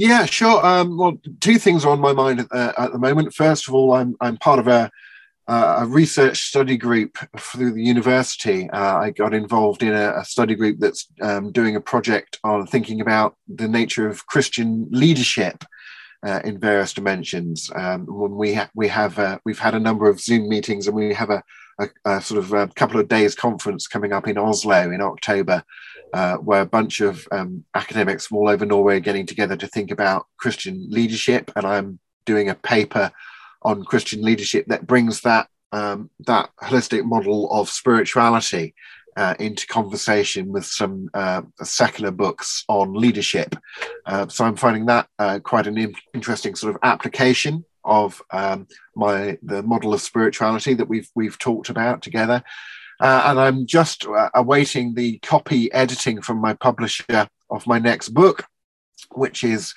yeah, 0.00 0.24
sure. 0.24 0.64
Um, 0.64 0.96
well, 0.96 1.18
two 1.40 1.58
things 1.58 1.84
are 1.84 1.90
on 1.90 2.00
my 2.00 2.14
mind 2.14 2.46
uh, 2.50 2.72
at 2.78 2.92
the 2.92 2.98
moment. 2.98 3.34
First 3.34 3.68
of 3.68 3.74
all, 3.74 3.92
I'm 3.92 4.16
I'm 4.20 4.38
part 4.38 4.58
of 4.58 4.66
a 4.66 4.90
a 5.46 5.84
research 5.86 6.38
study 6.44 6.76
group 6.76 7.18
through 7.36 7.72
the 7.72 7.82
university. 7.82 8.70
Uh, 8.70 8.98
I 8.98 9.10
got 9.10 9.34
involved 9.34 9.82
in 9.82 9.92
a, 9.92 10.18
a 10.18 10.24
study 10.24 10.54
group 10.54 10.78
that's 10.78 11.08
um, 11.20 11.50
doing 11.50 11.74
a 11.74 11.80
project 11.80 12.38
on 12.44 12.66
thinking 12.66 13.00
about 13.00 13.36
the 13.48 13.66
nature 13.66 14.08
of 14.08 14.26
Christian 14.26 14.86
leadership 14.90 15.64
uh, 16.24 16.40
in 16.44 16.58
various 16.58 16.92
dimensions. 16.92 17.70
Um, 17.74 18.06
when 18.06 18.36
we 18.36 18.54
ha- 18.54 18.70
we 18.74 18.88
have 18.88 19.18
uh, 19.18 19.38
we've 19.44 19.58
had 19.58 19.74
a 19.74 19.80
number 19.80 20.08
of 20.08 20.20
Zoom 20.20 20.48
meetings, 20.48 20.86
and 20.86 20.96
we 20.96 21.12
have 21.12 21.30
a, 21.30 21.42
a, 21.78 21.88
a 22.06 22.22
sort 22.22 22.38
of 22.38 22.52
a 22.52 22.68
couple 22.68 23.00
of 23.00 23.08
days 23.08 23.34
conference 23.34 23.86
coming 23.86 24.12
up 24.12 24.28
in 24.28 24.38
Oslo 24.38 24.90
in 24.90 25.00
October, 25.00 25.62
uh, 26.12 26.36
where 26.36 26.62
a 26.62 26.66
bunch 26.66 27.00
of 27.00 27.26
um, 27.32 27.64
academics 27.74 28.26
from 28.26 28.38
all 28.38 28.48
over 28.48 28.66
Norway 28.66 28.96
are 28.96 29.00
getting 29.00 29.26
together 29.26 29.56
to 29.56 29.66
think 29.68 29.90
about 29.90 30.26
Christian 30.38 30.86
leadership. 30.90 31.50
And 31.56 31.66
I'm 31.66 31.98
doing 32.24 32.48
a 32.48 32.54
paper 32.54 33.10
on 33.62 33.84
Christian 33.84 34.22
leadership 34.22 34.66
that 34.68 34.86
brings 34.86 35.20
that 35.22 35.48
um, 35.72 36.10
that 36.26 36.50
holistic 36.60 37.04
model 37.04 37.50
of 37.52 37.68
spirituality 37.68 38.74
uh, 39.16 39.34
into 39.38 39.66
conversation 39.66 40.50
with 40.50 40.64
some 40.64 41.08
uh, 41.14 41.42
secular 41.62 42.10
books 42.10 42.64
on 42.68 42.94
leadership. 42.94 43.54
Uh, 44.06 44.26
so 44.28 44.44
I'm 44.44 44.56
finding 44.56 44.86
that 44.86 45.08
uh, 45.18 45.38
quite 45.40 45.66
an 45.66 45.78
in- 45.78 45.94
interesting 46.14 46.54
sort 46.54 46.74
of 46.74 46.80
application 46.82 47.64
of 47.84 48.20
um, 48.30 48.66
my 48.94 49.38
the 49.42 49.62
model 49.62 49.94
of 49.94 50.00
spirituality 50.00 50.74
that 50.74 50.88
we've 50.88 51.08
we've 51.14 51.38
talked 51.38 51.70
about 51.70 52.02
together. 52.02 52.42
Uh, 53.00 53.22
and 53.26 53.40
I'm 53.40 53.66
just 53.66 54.06
uh, 54.06 54.30
awaiting 54.34 54.94
the 54.94 55.18
copy 55.18 55.72
editing 55.72 56.20
from 56.20 56.38
my 56.38 56.54
publisher 56.54 57.28
of 57.50 57.66
my 57.66 57.78
next 57.78 58.10
book, 58.10 58.44
which 59.12 59.42
is 59.42 59.74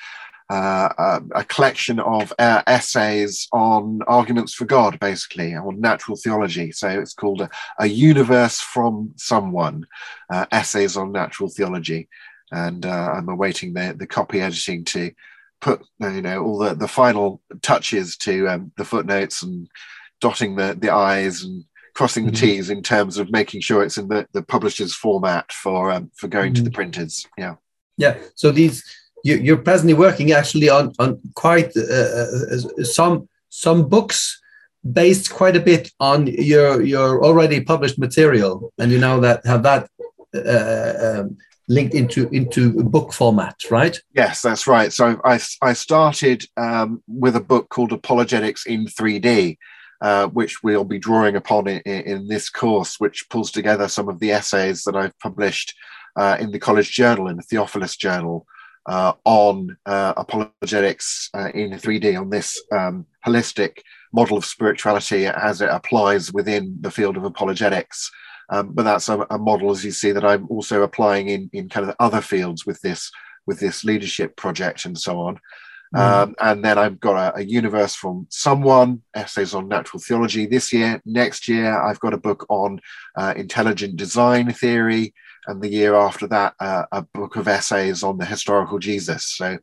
uh, 0.49 0.89
a, 0.97 1.21
a, 1.35 1.43
collection 1.45 1.99
of 1.99 2.33
uh, 2.37 2.61
essays 2.67 3.47
on 3.53 4.01
arguments 4.07 4.53
for 4.53 4.65
God, 4.65 4.99
basically, 4.99 5.55
on 5.55 5.79
natural 5.79 6.17
theology. 6.17 6.71
So 6.71 6.89
it's 6.89 7.13
called 7.13 7.41
A, 7.41 7.49
a 7.79 7.87
Universe 7.87 8.59
from 8.59 9.13
Someone 9.15 9.87
uh, 10.29 10.45
Essays 10.51 10.97
on 10.97 11.13
Natural 11.13 11.49
Theology. 11.49 12.09
And 12.51 12.85
uh, 12.85 13.13
I'm 13.15 13.29
awaiting 13.29 13.73
the, 13.73 13.95
the 13.97 14.05
copy 14.05 14.41
editing 14.41 14.83
to 14.85 15.11
put 15.61 15.81
you 16.01 16.21
know 16.21 16.43
all 16.43 16.57
the, 16.57 16.75
the 16.75 16.89
final 16.89 17.41
touches 17.61 18.17
to 18.17 18.47
um, 18.49 18.71
the 18.75 18.83
footnotes 18.83 19.43
and 19.43 19.69
dotting 20.19 20.55
the, 20.57 20.77
the 20.77 20.89
I's 20.89 21.43
and 21.43 21.63
crossing 21.93 22.25
the 22.25 22.31
mm-hmm. 22.31 22.45
T's 22.45 22.69
in 22.69 22.81
terms 22.81 23.17
of 23.17 23.31
making 23.31 23.61
sure 23.61 23.83
it's 23.83 23.97
in 23.97 24.07
the, 24.07 24.27
the 24.33 24.41
publisher's 24.41 24.93
format 24.93 25.51
for 25.51 25.91
um, 25.91 26.11
for 26.15 26.27
going 26.27 26.53
mm-hmm. 26.53 26.55
to 26.55 26.61
the 26.63 26.69
mm-hmm. 26.69 26.75
printers. 26.75 27.27
Yeah. 27.37 27.55
Yeah. 27.97 28.17
So 28.35 28.51
these 28.51 28.83
you, 29.23 29.53
are 29.53 29.57
presently 29.57 29.93
working 29.93 30.31
actually 30.31 30.69
on 30.69 30.93
on 30.99 31.19
quite 31.35 31.75
uh, 31.77 31.81
uh, 31.81 32.83
some 32.83 33.29
some 33.49 33.87
books 33.87 34.41
based 34.91 35.31
quite 35.31 35.55
a 35.55 35.61
bit 35.61 35.91
on 35.99 36.27
your 36.27 36.81
your 36.81 37.23
already 37.23 37.61
published 37.61 37.97
material, 37.97 38.73
and 38.77 38.91
you 38.91 38.99
know 38.99 39.19
that 39.21 39.45
have 39.45 39.63
that 39.63 39.89
uh, 40.35 41.21
um, 41.21 41.37
linked 41.67 41.93
into 41.93 42.27
into 42.29 42.83
book 42.83 43.13
format, 43.13 43.55
right? 43.71 43.97
Yes, 44.13 44.41
that's 44.41 44.67
right. 44.67 44.91
So 44.91 45.21
I 45.23 45.39
I 45.61 45.73
started 45.73 46.45
um, 46.57 47.01
with 47.07 47.35
a 47.35 47.41
book 47.41 47.69
called 47.69 47.93
Apologetics 47.93 48.65
in 48.65 48.85
3D, 48.85 49.57
uh, 50.03 50.27
which 50.27 50.61
we'll 50.63 50.83
be 50.83 50.99
drawing 50.99 51.37
upon 51.37 51.65
in, 51.65 51.79
in, 51.85 52.27
this 52.27 52.49
course, 52.49 52.99
which 52.99 53.29
pulls 53.29 53.49
together 53.49 53.87
some 53.87 54.09
of 54.09 54.19
the 54.19 54.31
essays 54.31 54.83
that 54.83 54.97
I've 54.97 55.17
published 55.19 55.73
uh, 56.17 56.35
in 56.41 56.51
the 56.51 56.59
College 56.59 56.91
Journal, 56.91 57.29
in 57.29 57.37
the 57.37 57.43
Theofilos 57.43 57.97
Journal, 57.97 58.45
uh, 58.85 59.13
on 59.23 59.77
uh, 59.85 60.13
apologetics 60.17 61.29
uh, 61.33 61.49
in 61.53 61.71
3D, 61.71 62.19
on 62.19 62.29
this 62.29 62.61
um, 62.73 63.05
holistic 63.25 63.77
model 64.11 64.37
of 64.37 64.43
spirituality 64.43 65.25
as 65.25 65.61
it 65.61 65.69
applies 65.69 66.33
within 66.33 66.75
the 66.81 66.91
field 66.91 67.15
of 67.15 67.23
apologetics. 67.23 68.11
Um, 68.49 68.73
but 68.73 68.83
that's 68.83 69.07
a, 69.07 69.25
a, 69.29 69.37
model, 69.37 69.71
as 69.71 69.85
you 69.85 69.91
see, 69.91 70.11
that 70.11 70.25
I'm 70.25 70.47
also 70.49 70.83
applying 70.83 71.29
in, 71.29 71.49
in 71.53 71.69
kind 71.69 71.89
of 71.89 71.95
other 72.01 72.19
fields 72.19 72.65
with 72.65 72.81
this 72.81 73.09
with 73.45 73.59
this 73.59 73.83
leadership 73.83 74.35
project 74.35 74.85
and 74.85 74.97
so 74.97 75.19
on. 75.19 75.39
Mm. 75.95 75.99
Um, 75.99 76.35
and 76.39 76.65
then 76.65 76.77
I've 76.77 76.99
got 76.99 77.35
a, 77.35 77.39
a, 77.39 77.43
universe 77.43 77.93
from 77.93 78.25
someone, 78.29 79.03
essays 79.13 79.53
on 79.53 79.67
natural 79.67 80.01
theology 80.01 80.47
this 80.47 80.73
year. 80.73 80.99
Next 81.05 81.47
year, 81.47 81.79
I've 81.79 81.99
got 81.99 82.15
a 82.15 82.17
book 82.17 82.45
on 82.49 82.79
uh, 83.15 83.33
intelligent 83.37 83.95
design 83.95 84.51
theory. 84.51 85.13
And 85.45 85.61
the 85.61 85.69
year 85.69 85.93
after 85.93 86.25
that, 86.27 86.55
uh, 86.59 86.85
a 86.91 87.03
book 87.03 87.35
of 87.35 87.47
essays 87.47 88.01
on 88.01 88.17
the 88.17 88.25
historical 88.25 88.79
Jesus. 88.79 89.25
So 89.25 89.57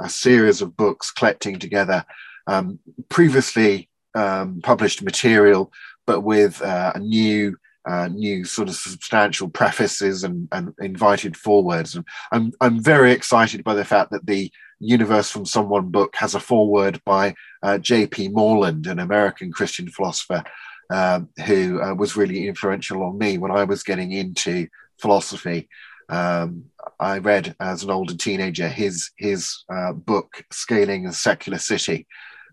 a 0.00 0.08
series 0.08 0.62
of 0.62 0.76
books 0.76 1.12
collecting 1.12 1.58
together 1.58 2.04
um, 2.46 2.80
previously 3.08 3.88
um, 4.14 4.60
published 4.62 5.02
material, 5.02 5.70
but 6.06 6.22
with 6.22 6.60
uh, 6.62 6.92
a 6.94 6.98
new 6.98 7.56
uh, 7.88 8.08
new 8.08 8.44
sort 8.44 8.68
of 8.68 8.74
substantial 8.74 9.48
prefaces 9.48 10.22
and, 10.22 10.46
and 10.52 10.74
invited 10.78 11.34
forwards. 11.34 11.94
And 11.94 12.04
I'm, 12.32 12.52
I'm 12.60 12.82
very 12.82 13.12
excited 13.12 13.64
by 13.64 13.74
the 13.74 13.84
fact 13.84 14.10
that 14.10 14.26
the 14.26 14.52
Universe 14.80 15.30
from 15.30 15.44
Someone 15.44 15.90
book 15.90 16.14
has 16.16 16.34
a 16.34 16.40
foreword 16.40 17.00
by 17.04 17.34
uh, 17.62 17.78
J.P. 17.78 18.28
Moreland, 18.28 18.86
an 18.86 18.98
American 18.98 19.52
Christian 19.52 19.88
philosopher 19.88 20.44
um, 20.90 21.28
who 21.46 21.82
uh, 21.82 21.94
was 21.94 22.16
really 22.16 22.48
influential 22.48 23.02
on 23.02 23.18
me 23.18 23.38
when 23.38 23.50
I 23.50 23.64
was 23.64 23.82
getting 23.82 24.12
into 24.12 24.68
philosophy. 25.00 25.68
Um, 26.08 26.64
I 26.98 27.18
read 27.18 27.54
as 27.60 27.82
an 27.82 27.90
older 27.90 28.16
teenager 28.16 28.68
his 28.68 29.10
his 29.16 29.64
uh, 29.70 29.92
book 29.92 30.42
Scaling 30.50 31.06
a 31.06 31.12
Secular 31.12 31.58
City, 31.58 32.06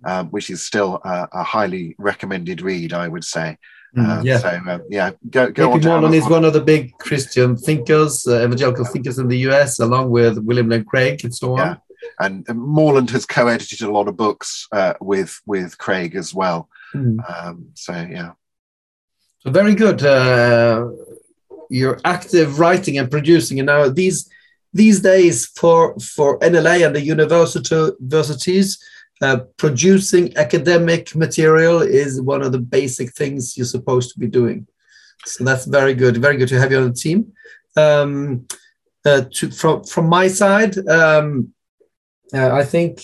um, 0.04 0.28
which 0.28 0.50
is 0.50 0.66
still 0.66 1.00
a, 1.06 1.28
a, 1.32 1.44
highly 1.44 1.96
recommended 1.98 2.62
read, 2.62 2.92
I 2.92 3.08
would 3.08 3.24
say. 3.24 3.58
Um, 3.98 4.26
yeah. 4.26 4.40
So 4.40 4.60
um, 4.68 4.82
yeah, 4.90 5.12
go 5.30 5.50
go 5.52 5.72
J.P. 5.72 5.88
on. 5.88 6.02
Moreland 6.02 6.16
is 6.16 6.28
one 6.28 6.44
of 6.44 6.52
the 6.52 6.60
big 6.60 6.98
Christian 6.98 7.56
thinkers, 7.56 8.28
uh, 8.28 8.44
evangelical 8.44 8.84
thinkers 8.84 9.20
in 9.20 9.30
the 9.30 9.38
U.S., 9.50 9.80
along 9.80 10.10
with 10.10 10.38
William 10.40 10.68
Lane 10.68 10.84
Craig 10.84 11.24
and 11.24 11.34
so 11.34 11.58
on. 11.58 11.80
And, 12.20 12.46
Moreland 12.54 13.10
has 13.12 13.26
co-edited 13.26 13.82
a 13.82 13.92
lot 13.92 14.08
of 14.08 14.18
books 14.18 14.68
uh, 14.72 14.94
with 15.02 15.42
with 15.46 15.78
Craig 15.78 16.16
as 16.16 16.34
well. 16.34 16.70
Mm. 16.94 17.18
Um, 17.30 17.68
so 17.74 17.94
yeah, 17.94 18.32
so 19.40 19.52
very 19.52 19.76
good. 19.76 20.04
Uh, 20.04 20.90
you're 21.70 22.00
active 22.06 22.60
writing 22.60 22.98
and 22.98 23.10
producing, 23.12 23.60
and 23.60 23.68
now 23.68 23.90
these 23.90 24.30
these 24.74 25.02
days 25.02 25.46
for 25.46 25.98
for 26.00 26.40
NLA 26.40 26.86
and 26.86 26.96
the 26.96 27.02
university 27.02 27.76
universities. 27.76 28.80
Uh, 29.22 29.38
producing 29.56 30.36
academic 30.36 31.16
material 31.16 31.82
is 31.82 32.20
one 32.20 32.42
of 32.42 32.52
the 32.52 32.60
basic 32.60 33.14
things 33.14 33.56
you're 33.56 33.66
supposed 33.66 34.12
to 34.12 34.20
be 34.20 34.28
doing. 34.28 34.68
So 35.26 35.46
that's 35.46 35.64
very 35.66 35.94
good. 35.94 36.18
Very 36.18 36.36
good 36.36 36.50
to 36.50 36.60
have 36.60 36.70
you 36.70 36.80
on 36.80 36.90
the 36.90 36.94
team. 36.94 37.32
Um, 37.78 38.46
uh, 39.06 39.22
to, 39.36 39.52
from 39.52 39.84
from 39.84 40.10
my 40.10 40.28
side, 40.28 40.78
um, 40.88 41.54
uh, 42.36 42.54
I 42.54 42.64
think 42.64 43.04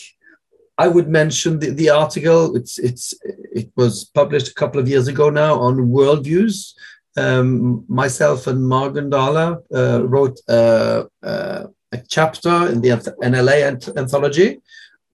I 0.78 0.88
would 0.88 1.10
mention 1.10 1.60
the, 1.60 1.70
the 1.72 1.90
article. 1.90 2.56
It's 2.56 2.78
it's 2.80 3.14
it 3.24 3.72
was 3.76 4.06
published 4.06 4.50
a 4.50 4.54
couple 4.54 4.80
of 4.80 4.88
years 4.88 5.08
ago 5.08 5.30
now 5.30 5.60
on 5.60 5.90
worldviews. 5.90 6.74
um, 7.18 7.86
myself 7.88 8.48
and 8.48 8.60
Margunn 8.60 9.10
Dahle 9.10 9.62
uh, 9.74 10.06
wrote 10.06 10.40
uh, 10.48 11.04
uh, 11.24 11.68
a 11.92 11.98
chapter 12.08 12.70
in 12.70 12.82
the 12.82 12.90
NLA 12.90 13.98
anthology 13.98 14.62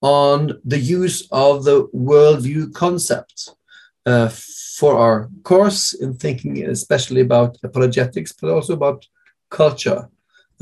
on 0.00 0.60
the 0.64 0.78
use 0.78 1.26
of 1.32 1.64
the 1.64 1.88
worldview 1.88 2.72
concept 2.72 3.50
uh, 4.06 4.28
for 4.28 4.96
our 4.96 5.28
course 5.42 5.92
in 5.92 6.14
thinking 6.14 6.64
especially 6.66 7.20
about 7.20 7.58
apologetics, 7.64 8.32
but 8.32 8.50
also 8.50 8.74
about 8.74 9.04
culture. 9.50 10.08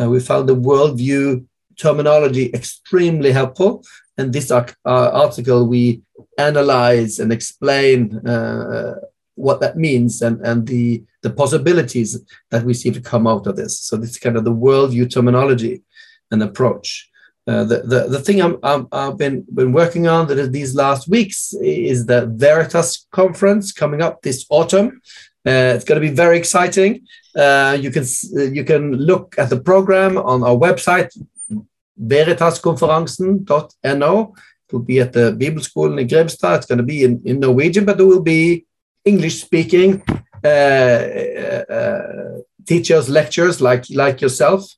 Uh, 0.01 0.09
we 0.09 0.21
found 0.21 0.49
the 0.49 0.57
worldview 0.57 1.45
terminology 1.79 2.51
extremely 2.53 3.33
helpful. 3.33 3.85
And 4.19 4.33
this 4.33 4.51
uh, 4.51 4.65
article, 4.85 5.67
we 5.67 6.03
analyze 6.39 7.19
and 7.19 7.33
explain 7.33 8.27
uh, 8.27 8.95
what 9.35 9.61
that 9.61 9.77
means 9.77 10.23
and, 10.23 10.41
and 10.41 10.67
the, 10.67 11.05
the 11.23 11.31
possibilities 11.31 12.19
that 12.51 12.65
we 12.65 12.75
see 12.75 12.91
to 12.91 13.01
come 13.01 13.27
out 13.27 13.47
of 13.47 13.57
this. 13.57 13.79
So 13.81 13.97
this 13.97 14.11
is 14.11 14.19
kind 14.19 14.37
of 14.37 14.45
the 14.45 14.55
worldview 14.55 15.13
terminology 15.13 15.83
and 16.31 16.43
approach. 16.43 17.11
Uh, 17.47 17.63
the, 17.63 17.83
the, 17.83 18.09
the 18.09 18.19
thing 18.19 18.43
I'm, 18.43 18.59
i 18.65 19.05
have 19.05 19.19
been, 19.19 19.45
been 19.55 19.73
working 19.73 20.09
on 20.09 20.27
that 20.27 20.53
these 20.53 20.75
last 20.75 21.09
weeks 21.09 21.55
is 21.63 22.07
the 22.07 22.27
Veritas 22.27 23.07
conference 23.13 23.71
coming 23.71 24.03
up 24.03 24.23
this 24.23 24.47
autumn. 24.51 25.01
Uh, 25.47 25.75
it's 25.77 25.85
going 25.85 26.01
to 26.01 26.09
be 26.09 26.13
very 26.13 26.39
exciting. 26.39 27.07
Uh, 27.37 27.77
you 27.79 27.93
can 27.93 28.05
you 28.53 28.65
can 28.65 28.95
look 28.95 29.37
at 29.39 29.49
the 29.49 29.61
program 29.61 30.19
on 30.19 30.43
our 30.43 30.57
website 30.57 31.17
veritaskonferansen.no. 32.01 34.35
It 34.69 34.73
will 34.73 34.81
be 34.81 34.99
at 35.01 35.13
the 35.13 35.33
Bible 35.33 35.63
School 35.63 35.99
in 35.99 36.09
Grimstad. 36.09 36.57
It's 36.57 36.67
going 36.67 36.79
to 36.79 36.85
be 36.85 37.05
in, 37.05 37.23
in 37.25 37.41
Norwegian, 37.41 37.85
but 37.85 37.97
there 37.97 38.07
will 38.07 38.23
be 38.23 38.65
English 39.05 39.43
speaking 39.43 40.03
uh, 40.45 40.49
uh, 40.49 42.39
teachers, 42.67 43.09
lectures 43.09 43.61
like 43.61 43.85
like 43.91 44.21
yourself, 44.21 44.69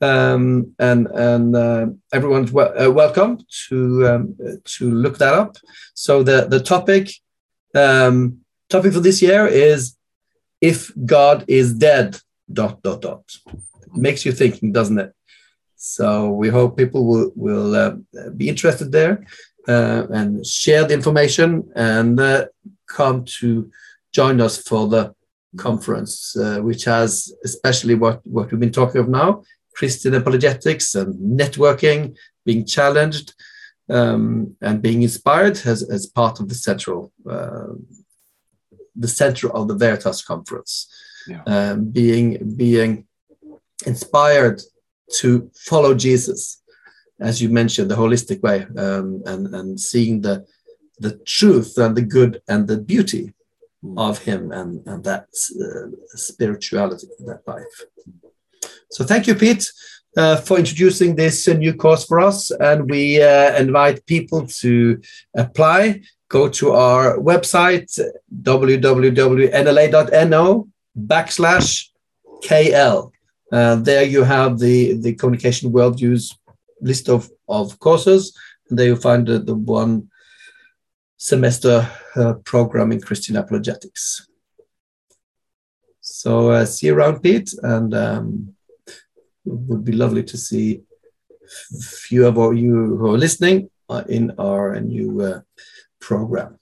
um, 0.00 0.74
and 0.78 1.08
and 1.08 1.56
uh, 1.56 1.86
everyone's 2.12 2.54
uh, 2.54 2.90
welcome 2.90 3.38
to 3.68 4.08
um, 4.08 4.36
to 4.64 4.90
look 4.90 5.18
that 5.18 5.34
up. 5.34 5.56
So 5.94 6.22
the 6.22 6.46
the 6.46 6.60
topic 6.60 7.10
um, 7.74 8.38
topic 8.68 8.92
for 8.92 9.00
this 9.00 9.20
year 9.20 9.46
is 9.46 9.96
if 10.60 10.92
God 11.04 11.44
is 11.48 11.74
dead. 11.74 12.20
Dot 12.52 12.82
dot 12.82 13.00
dot. 13.00 13.22
Makes 13.94 14.26
you 14.26 14.32
thinking, 14.32 14.72
doesn't 14.72 14.98
it? 14.98 15.14
So 15.84 16.30
we 16.30 16.48
hope 16.48 16.76
people 16.76 17.04
will 17.04 17.32
will 17.34 17.74
uh, 17.74 17.96
be 18.36 18.48
interested 18.48 18.92
there 18.92 19.26
uh, 19.66 20.06
and 20.10 20.46
share 20.46 20.84
the 20.86 20.94
information 20.94 21.68
and 21.74 22.20
uh, 22.20 22.46
come 22.86 23.24
to 23.40 23.68
join 24.12 24.40
us 24.40 24.62
for 24.62 24.86
the 24.86 25.12
conference, 25.56 26.36
uh, 26.36 26.60
which 26.60 26.84
has 26.84 27.34
especially 27.42 27.96
what 27.96 28.24
what 28.24 28.48
we've 28.52 28.60
been 28.60 28.70
talking 28.70 29.00
of 29.00 29.08
now: 29.08 29.42
Christian 29.74 30.14
apologetics 30.14 30.94
and 30.94 31.40
networking, 31.40 32.16
being 32.46 32.64
challenged 32.64 33.34
um, 33.90 34.56
and 34.60 34.82
being 34.82 35.02
inspired 35.02 35.58
as 35.66 35.82
as 35.82 36.06
part 36.06 36.38
of 36.38 36.48
the 36.48 36.54
central 36.54 37.12
uh, 37.28 37.74
the 38.94 39.08
center 39.08 39.50
of 39.50 39.66
the 39.66 39.74
Veritas 39.74 40.22
conference, 40.22 40.86
yeah. 41.26 41.42
um, 41.46 41.90
being 41.90 42.54
being 42.56 43.08
inspired 43.84 44.62
to 45.20 45.50
follow 45.54 45.94
Jesus, 45.94 46.62
as 47.20 47.40
you 47.40 47.48
mentioned, 47.48 47.90
the 47.90 47.96
holistic 47.96 48.40
way, 48.42 48.66
um, 48.76 49.22
and 49.26 49.54
and 49.54 49.80
seeing 49.80 50.20
the 50.20 50.44
the 50.98 51.18
truth 51.26 51.78
and 51.78 51.96
the 51.96 52.02
good 52.02 52.42
and 52.48 52.66
the 52.68 52.78
beauty 52.78 53.32
mm. 53.84 53.98
of 53.98 54.18
Him 54.18 54.52
and 54.52 54.86
and 54.86 55.04
that 55.04 55.28
uh, 55.60 55.88
spirituality, 56.16 57.06
that 57.26 57.42
life. 57.46 57.82
So 58.90 59.04
thank 59.04 59.26
you, 59.26 59.34
Pete. 59.34 59.70
Uh, 60.14 60.36
for 60.36 60.58
introducing 60.58 61.16
this 61.16 61.48
uh, 61.48 61.54
new 61.54 61.72
course 61.72 62.04
for 62.04 62.20
us, 62.20 62.50
and 62.50 62.90
we 62.90 63.22
uh, 63.22 63.56
invite 63.56 64.04
people 64.04 64.46
to 64.46 65.00
apply. 65.34 66.02
Go 66.28 66.50
to 66.50 66.72
our 66.72 67.16
website 67.18 67.98
www.nla.no 68.42 69.48
backslash 70.98 71.88
KL 72.44 73.12
uh, 73.52 73.76
there 73.76 74.02
you 74.02 74.24
have 74.24 74.58
the, 74.58 74.94
the 74.94 75.14
communication 75.14 75.70
worldviews 75.72 76.34
list 76.80 77.08
of, 77.08 77.30
of 77.48 77.78
courses, 77.78 78.36
and 78.68 78.78
there 78.78 78.86
you 78.86 78.96
find 78.96 79.26
the, 79.26 79.38
the 79.38 79.54
one 79.54 80.08
semester 81.16 81.88
uh, 82.16 82.34
program 82.44 82.90
in 82.90 83.00
Christian 83.00 83.36
apologetics. 83.36 84.26
So 86.00 86.50
uh, 86.50 86.64
see 86.64 86.88
you 86.88 86.94
around, 86.94 87.22
Pete, 87.22 87.52
and 87.62 87.94
um, 87.94 88.54
it 88.86 88.96
would 89.44 89.84
be 89.84 89.92
lovely 89.92 90.24
to 90.24 90.36
see 90.36 90.82
few 91.80 92.26
of 92.26 92.36
you 92.56 92.96
who 92.96 93.14
are 93.14 93.18
listening 93.18 93.70
uh, 93.88 94.02
in 94.08 94.32
our 94.38 94.80
new 94.80 95.20
uh, 95.20 95.40
program. 96.00 96.58